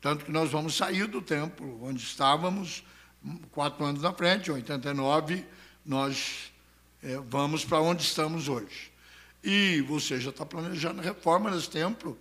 [0.00, 2.84] tanto que nós vamos sair do templo onde estávamos,
[3.50, 5.44] quatro anos na frente, em 89,
[5.84, 6.52] nós
[7.02, 8.92] é, vamos para onde estamos hoje.
[9.42, 12.18] E você já está planejando reforma nesse templo,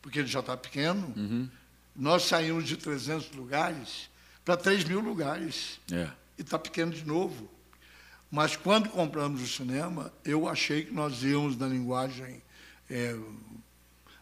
[0.00, 1.12] porque ele já está pequeno.
[1.16, 1.48] Uhum.
[1.94, 4.08] Nós saímos de 300 lugares
[4.44, 5.80] para 3 mil lugares.
[5.92, 6.10] É.
[6.38, 7.50] E está pequeno de novo.
[8.30, 12.40] Mas quando compramos o cinema, eu achei que nós íamos na linguagem
[12.88, 13.16] é,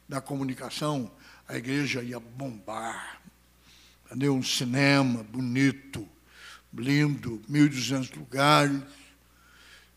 [0.08, 1.10] da comunicação,
[1.46, 3.20] a igreja ia bombar.
[4.06, 4.34] Entendeu?
[4.34, 6.08] Um cinema bonito,
[6.72, 8.82] lindo, 1.200 lugares.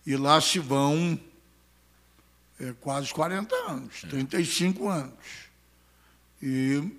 [0.05, 1.19] E lá se vão
[2.59, 4.93] é, quase 40 anos, 35 é.
[4.93, 5.13] anos.
[6.41, 6.91] E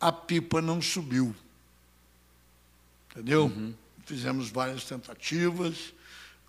[0.00, 1.34] a pipa não subiu.
[3.10, 3.46] Entendeu?
[3.46, 3.74] Uhum
[4.04, 5.94] fizemos várias tentativas,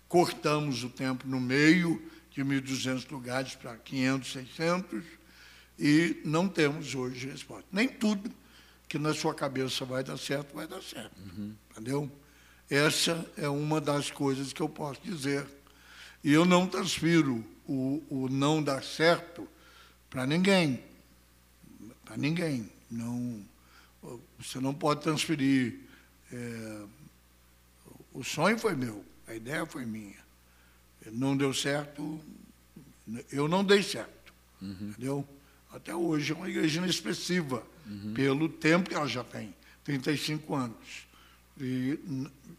[0.08, 5.04] cortamos o tempo no meio, de 1.200 lugares para 500, 600,
[5.78, 7.66] e não temos hoje resposta.
[7.72, 8.30] Nem tudo
[8.88, 11.16] que na sua cabeça vai dar certo, vai dar certo.
[11.18, 11.54] Uhum.
[11.70, 12.10] Entendeu?
[12.68, 15.46] Essa é uma das coisas que eu posso dizer.
[16.22, 19.48] E eu não transfiro o, o não dar certo
[20.10, 20.82] para ninguém.
[22.04, 22.70] Para ninguém.
[22.90, 23.44] Não,
[24.38, 25.80] você não pode transferir
[26.32, 26.84] é,
[28.12, 30.23] o sonho foi meu, a ideia foi minha.
[31.12, 32.20] Não deu certo,
[33.30, 34.32] eu não dei certo.
[34.60, 34.88] Uhum.
[34.90, 35.28] Entendeu?
[35.70, 38.14] Até hoje é uma igreja inexpressiva, uhum.
[38.14, 41.06] pelo tempo que ela já tem 35 anos
[41.60, 41.98] e,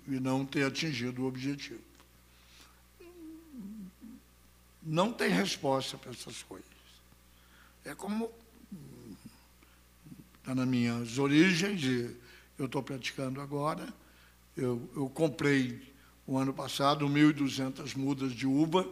[0.08, 1.82] e não ter atingido o objetivo.
[4.84, 6.66] Não tem resposta para essas coisas.
[7.84, 8.30] É como
[10.40, 12.16] está nas minhas origens, e
[12.58, 13.92] eu estou praticando agora
[14.56, 15.82] eu, eu comprei,
[16.28, 18.88] o ano passado, 1.200 mudas de uva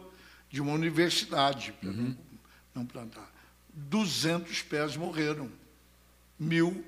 [0.50, 2.16] de uma universidade, para uhum.
[2.74, 3.32] não, plantar.
[3.72, 5.50] 200 pés morreram.
[6.38, 6.84] Mil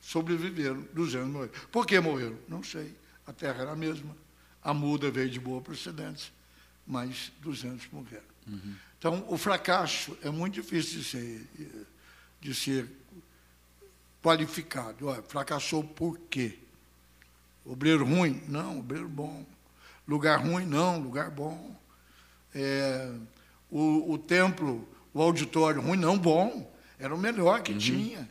[0.00, 1.52] sobreviveram, 200 morreram.
[1.72, 2.38] Por que morreram?
[2.48, 2.94] Não sei.
[3.26, 4.16] A terra era a mesma.
[4.62, 6.32] A muda veio de boa procedência,
[6.86, 8.24] mas 200 morreram.
[8.46, 8.74] Uhum.
[8.98, 11.46] Então, o fracasso é muito difícil de ser,
[12.40, 12.88] de ser
[14.22, 15.06] qualificado.
[15.06, 16.58] Olha, fracassou por quê?
[17.64, 18.42] Obreiro ruim?
[18.48, 19.44] Não, obreiro bom.
[20.06, 20.64] Lugar ruim?
[20.64, 21.74] Não, lugar bom.
[22.54, 23.12] É,
[23.70, 25.98] o, o, templo, o auditório ruim?
[25.98, 26.72] Não, bom.
[26.98, 27.78] Era o melhor que uhum.
[27.78, 28.30] tinha.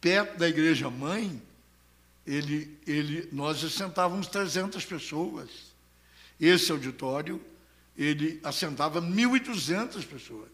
[0.00, 1.40] Perto da igreja mãe,
[2.26, 5.50] ele, ele, nós assentávamos 300 pessoas.
[6.40, 7.40] Esse auditório,
[7.96, 10.50] ele assentava 1.200 pessoas.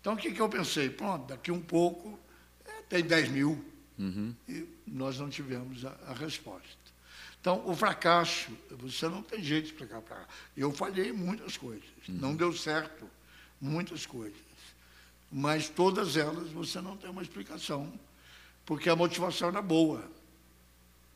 [0.00, 0.90] Então, o que, que eu pensei?
[0.90, 2.18] Pronto, daqui um pouco
[2.64, 3.64] é, tem 10 mil.
[3.98, 4.34] Uhum.
[4.48, 6.85] E nós não tivemos a, a resposta.
[7.46, 10.26] Então, o fracasso, você não tem jeito de explicar para cá.
[10.56, 12.16] Eu falhei muitas coisas, uhum.
[12.16, 13.08] não deu certo
[13.60, 14.36] muitas coisas.
[15.30, 17.92] Mas todas elas você não tem uma explicação,
[18.64, 20.10] porque a motivação era boa.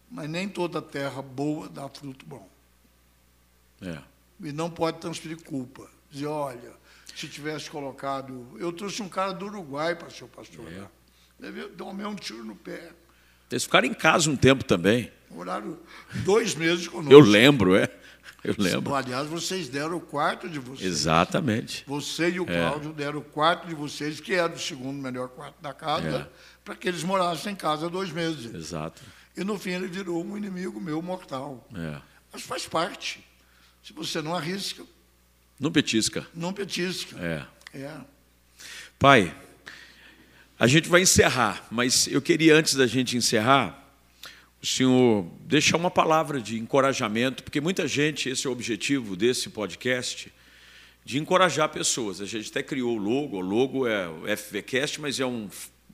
[0.09, 2.49] Mas nem toda terra boa dá fruto bom.
[3.83, 4.01] É.
[4.41, 5.91] E não pode transferir culpa.
[6.12, 6.74] Dizer, olha,
[7.12, 8.57] se tivesse colocado.
[8.57, 10.78] Eu trouxe um cara do Uruguai para ser o pastor é.
[10.78, 10.91] lá.
[11.76, 12.93] Tomar um tiro no pé.
[13.51, 15.11] Eles ficaram em casa um tempo também.
[15.30, 15.78] Moraram
[16.24, 17.12] dois meses conosco.
[17.12, 17.88] Eu lembro, é.
[18.42, 18.94] Eu lembro.
[18.94, 20.90] Aliás, vocês deram o quarto de vocês.
[20.90, 21.84] Exatamente.
[21.86, 22.46] Você e o é.
[22.46, 26.26] Cláudio deram o quarto de vocês, que era o segundo melhor quarto da casa, é.
[26.64, 28.55] para que eles morassem em casa dois meses.
[28.55, 29.03] Exato.
[29.36, 31.68] E no fim ele virou um inimigo meu mortal.
[31.74, 32.01] É.
[32.32, 33.24] Mas faz parte.
[33.82, 34.84] Se você não arrisca.
[35.59, 36.26] Não petisca.
[36.34, 37.16] Não petisca.
[37.18, 37.46] É.
[37.78, 37.96] é.
[38.98, 39.34] Pai,
[40.61, 43.83] a gente vai encerrar, mas eu queria, antes da gente encerrar,
[44.63, 49.49] o senhor deixar uma palavra de encorajamento, porque muita gente, esse é o objetivo desse
[49.49, 50.31] podcast,
[51.03, 52.21] de encorajar pessoas.
[52.21, 55.49] A gente até criou o logo, o logo é o FVCast, mas é um,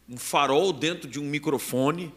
[0.09, 2.13] um farol dentro de um microfone,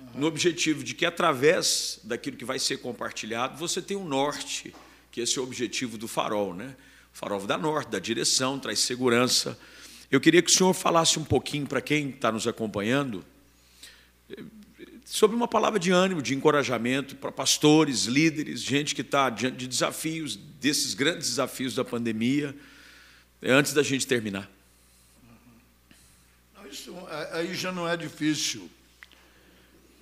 [0.00, 0.06] uhum.
[0.16, 4.74] no objetivo de que, através daquilo que vai ser compartilhado, você tem um norte,
[5.12, 6.52] que esse é o objetivo do farol.
[6.52, 6.74] Né?
[7.14, 9.56] O farol dá norte, dá direção, traz segurança.
[10.10, 13.24] Eu queria que o senhor falasse um pouquinho para quem está nos acompanhando,
[15.04, 19.68] sobre uma palavra de ânimo, de encorajamento para pastores, líderes, gente que está diante de
[19.68, 22.54] desafios, desses grandes desafios da pandemia,
[23.40, 24.50] é, antes da gente terminar.
[26.54, 26.92] Não, isso
[27.32, 28.68] aí já não é difícil,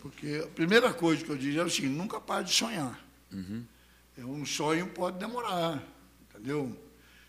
[0.00, 2.98] porque a primeira coisa que eu diria é seguinte: nunca pare de sonhar.
[3.30, 3.64] Uhum.
[4.18, 5.82] Um sonho pode demorar,
[6.30, 6.74] entendeu?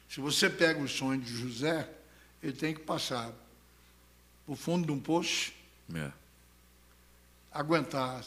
[0.07, 1.89] Se você pega o sonho de José,
[2.47, 3.31] ele tem que passar
[4.45, 5.51] por fundo de um poço.
[5.93, 6.11] É
[7.51, 8.25] aguentar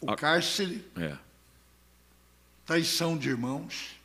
[0.00, 1.16] o cárcere, é.
[2.66, 3.96] traição de irmãos,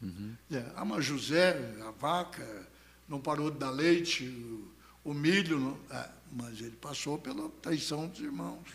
[0.00, 0.36] Uhum.
[0.50, 2.66] É, ama José, a vaca,
[3.08, 8.06] não parou de dar leite, o, o milho, não, é, mas ele passou pela traição
[8.06, 8.68] dos irmãos.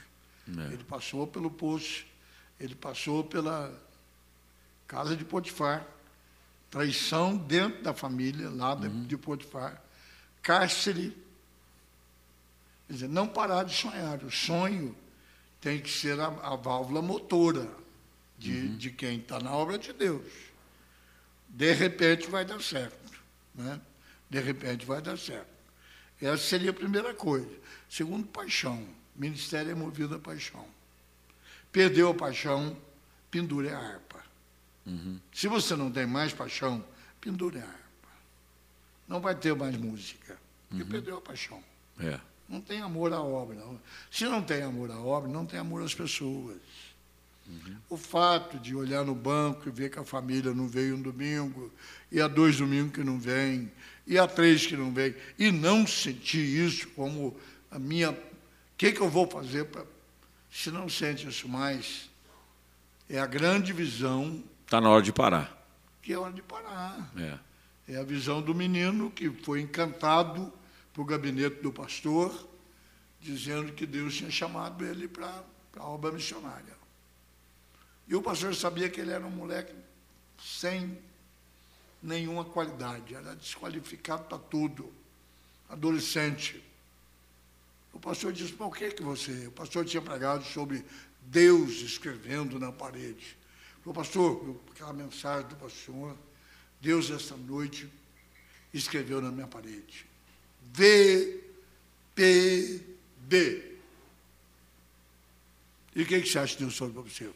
[0.47, 0.73] É.
[0.73, 2.05] Ele passou pelo poço,
[2.59, 3.73] ele passou pela
[4.87, 5.87] casa de Potifar,
[6.73, 9.03] traição dentro da família, lá uhum.
[9.03, 9.79] de Potifar,
[10.41, 11.15] cárcere.
[12.87, 14.23] Quer dizer, não parar de sonhar.
[14.23, 14.95] O sonho
[15.61, 17.69] tem que ser a, a válvula motora
[18.39, 18.75] de, uhum.
[18.75, 20.25] de quem está na obra de Deus.
[21.47, 23.21] De repente vai dar certo.
[23.53, 23.79] Né?
[24.27, 25.53] De repente vai dar certo.
[26.19, 27.55] Essa seria a primeira coisa.
[27.87, 28.83] Segundo, paixão.
[29.15, 30.67] Ministério é movido a paixão.
[31.71, 32.75] Perdeu a paixão,
[33.29, 34.22] pendure a harpa.
[34.85, 35.19] Uhum.
[35.33, 36.83] Se você não tem mais paixão,
[37.21, 38.09] pendure a harpa.
[39.07, 40.89] Não vai ter mais música, porque uhum.
[40.89, 41.63] perdeu a paixão.
[41.99, 42.19] É.
[42.47, 43.55] Não tem amor à obra.
[43.55, 43.79] Não.
[44.11, 46.57] Se não tem amor à obra, não tem amor às pessoas.
[47.47, 47.77] Uhum.
[47.89, 51.71] O fato de olhar no banco e ver que a família não veio um domingo,
[52.11, 53.71] e há dois domingos que não vem,
[54.07, 57.37] e há três que não vem, e não sentir isso como
[57.69, 58.11] a minha.
[58.11, 58.17] O
[58.77, 59.85] que, que eu vou fazer para.
[60.51, 62.09] Se não sente isso mais,
[63.09, 64.43] é a grande visão.
[64.73, 65.55] Está na hora de parar.
[66.01, 67.13] Que é hora de parar.
[67.15, 67.93] É.
[67.93, 70.51] é a visão do menino que foi encantado
[70.91, 72.49] para o gabinete do pastor,
[73.21, 75.43] dizendo que Deus tinha chamado ele para
[75.77, 76.75] a obra missionária.
[78.07, 79.75] E o pastor sabia que ele era um moleque
[80.43, 80.97] sem
[82.01, 84.91] nenhuma qualidade, era desqualificado para tudo,
[85.69, 86.63] adolescente.
[87.93, 89.45] O pastor disse, por que, que você...
[89.45, 90.83] O pastor tinha pregado sobre
[91.21, 93.42] Deus escrevendo na parede.
[93.85, 96.17] O pastor, aquela mensagem do pastor,
[96.79, 97.89] Deus esta noite
[98.73, 100.05] escreveu na minha parede.
[100.73, 101.41] VPD.
[105.95, 107.29] E o que, que você acha que Deus falou para você?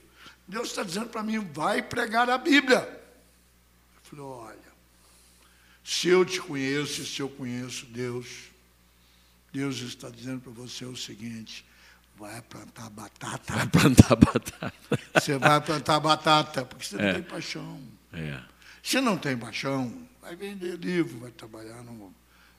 [0.47, 2.77] Deus está dizendo para mim, vai pregar a Bíblia.
[2.77, 4.67] Eu falei, olha,
[5.83, 8.45] se eu te conheço, se eu conheço Deus,
[9.51, 11.65] Deus está dizendo para você o seguinte,
[12.17, 13.53] vai plantar batata.
[13.53, 14.73] Vai plantar batata.
[15.13, 17.05] Você vai plantar batata, porque você é.
[17.05, 17.81] não tem paixão.
[18.13, 18.43] É.
[18.81, 22.13] Se não tem paixão, vai vender livro, vai trabalhar no,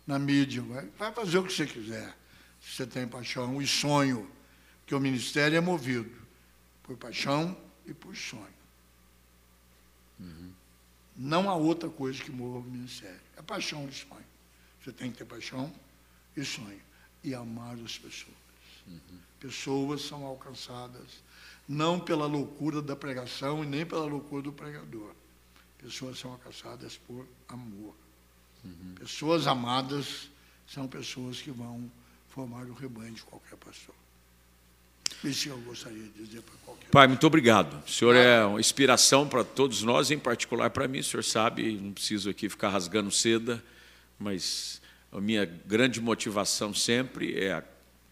[0.06, 2.16] na mídia, vai, vai fazer o que você quiser.
[2.60, 4.30] Se você tem paixão e sonho,
[4.86, 6.10] que o ministério é movido
[6.82, 8.46] por paixão e por sonho.
[10.20, 10.52] Uhum.
[11.16, 13.20] Não há outra coisa que mova o ministério.
[13.36, 14.24] É paixão e sonho.
[14.82, 15.72] Você tem que ter paixão
[16.36, 16.80] e sonho.
[17.24, 18.36] E amar as pessoas.
[18.86, 19.27] Uhum.
[19.40, 21.22] Pessoas são alcançadas
[21.68, 25.12] não pela loucura da pregação e nem pela loucura do pregador.
[25.76, 27.94] Pessoas são alcançadas por amor.
[28.64, 28.94] Uhum.
[28.98, 30.30] Pessoas amadas
[30.66, 31.90] são pessoas que vão
[32.30, 33.94] formar o rebanho de qualquer pastor.
[35.24, 37.82] Isso eu gostaria de dizer para qualquer Pai, muito obrigado.
[37.84, 41.00] O senhor é uma inspiração para todos nós, em particular para mim.
[41.00, 43.62] O senhor sabe, não preciso aqui ficar rasgando seda,
[44.18, 44.80] mas
[45.10, 47.62] a minha grande motivação sempre é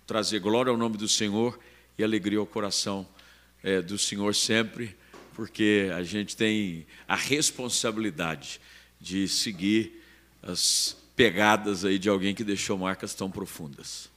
[0.07, 1.59] trazer glória ao nome do Senhor
[1.99, 3.07] e alegria ao coração
[3.63, 4.97] é, do Senhor sempre,
[5.35, 8.61] porque a gente tem a responsabilidade
[9.01, 10.03] de seguir
[10.43, 14.09] as pegadas aí de alguém que deixou marcas tão profundas.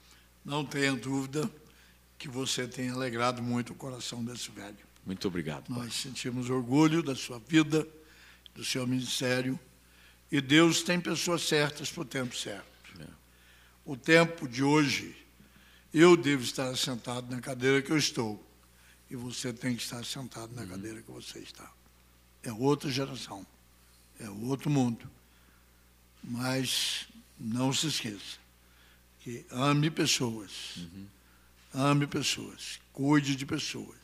[0.46, 1.50] Não tenha dúvida
[2.18, 4.78] que você tem alegrado muito o coração desse velho.
[5.06, 5.70] Muito obrigado.
[5.70, 7.88] Nós sentimos orgulho da sua vida,
[8.54, 9.60] do seu ministério,
[10.32, 12.68] e Deus tem pessoas certas para o tempo certo.
[13.00, 13.06] É.
[13.86, 15.16] O tempo de hoje,
[15.94, 18.44] eu devo estar sentado na cadeira que eu estou,
[19.10, 20.70] e você tem que estar sentado na uhum.
[20.70, 21.72] cadeira que você está.
[22.44, 23.46] É outra geração,
[24.20, 25.10] é outro mundo.
[26.24, 27.08] Mas
[27.40, 28.38] não se esqueça
[29.20, 30.78] que ame pessoas.
[30.78, 31.20] Uhum
[31.74, 33.98] Ame pessoas, cuide de pessoas.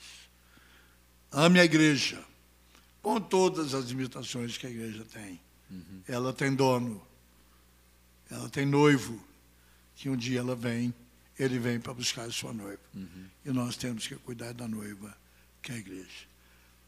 [1.31, 2.23] Ame a igreja,
[3.01, 5.39] com todas as limitações que a igreja tem.
[5.69, 6.01] Uhum.
[6.07, 7.01] Ela tem dono,
[8.29, 9.19] ela tem noivo,
[9.95, 10.93] que um dia ela vem,
[11.37, 12.79] ele vem para buscar a sua noiva.
[12.93, 13.25] Uhum.
[13.45, 15.15] E nós temos que cuidar da noiva,
[15.61, 16.35] que é a igreja.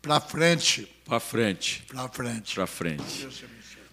[0.01, 0.87] Para frente.
[1.05, 1.83] Para frente.
[1.87, 2.55] Para frente.
[2.55, 3.27] Para frente.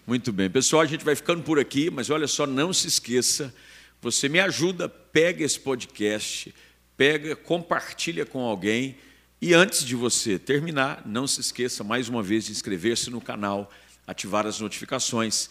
[0.07, 0.49] Muito bem.
[0.49, 3.53] Pessoal, a gente vai ficando por aqui, mas olha só, não se esqueça,
[4.01, 6.53] você me ajuda, pega esse podcast,
[6.95, 8.97] pega, compartilha com alguém.
[9.41, 13.71] E antes de você terminar, não se esqueça mais uma vez de inscrever-se no canal,
[14.07, 15.49] ativar as notificações.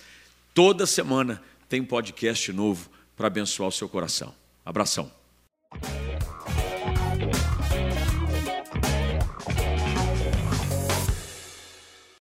[0.55, 4.35] Toda semana tem podcast novo para abençoar o seu coração.
[4.65, 5.11] Abração.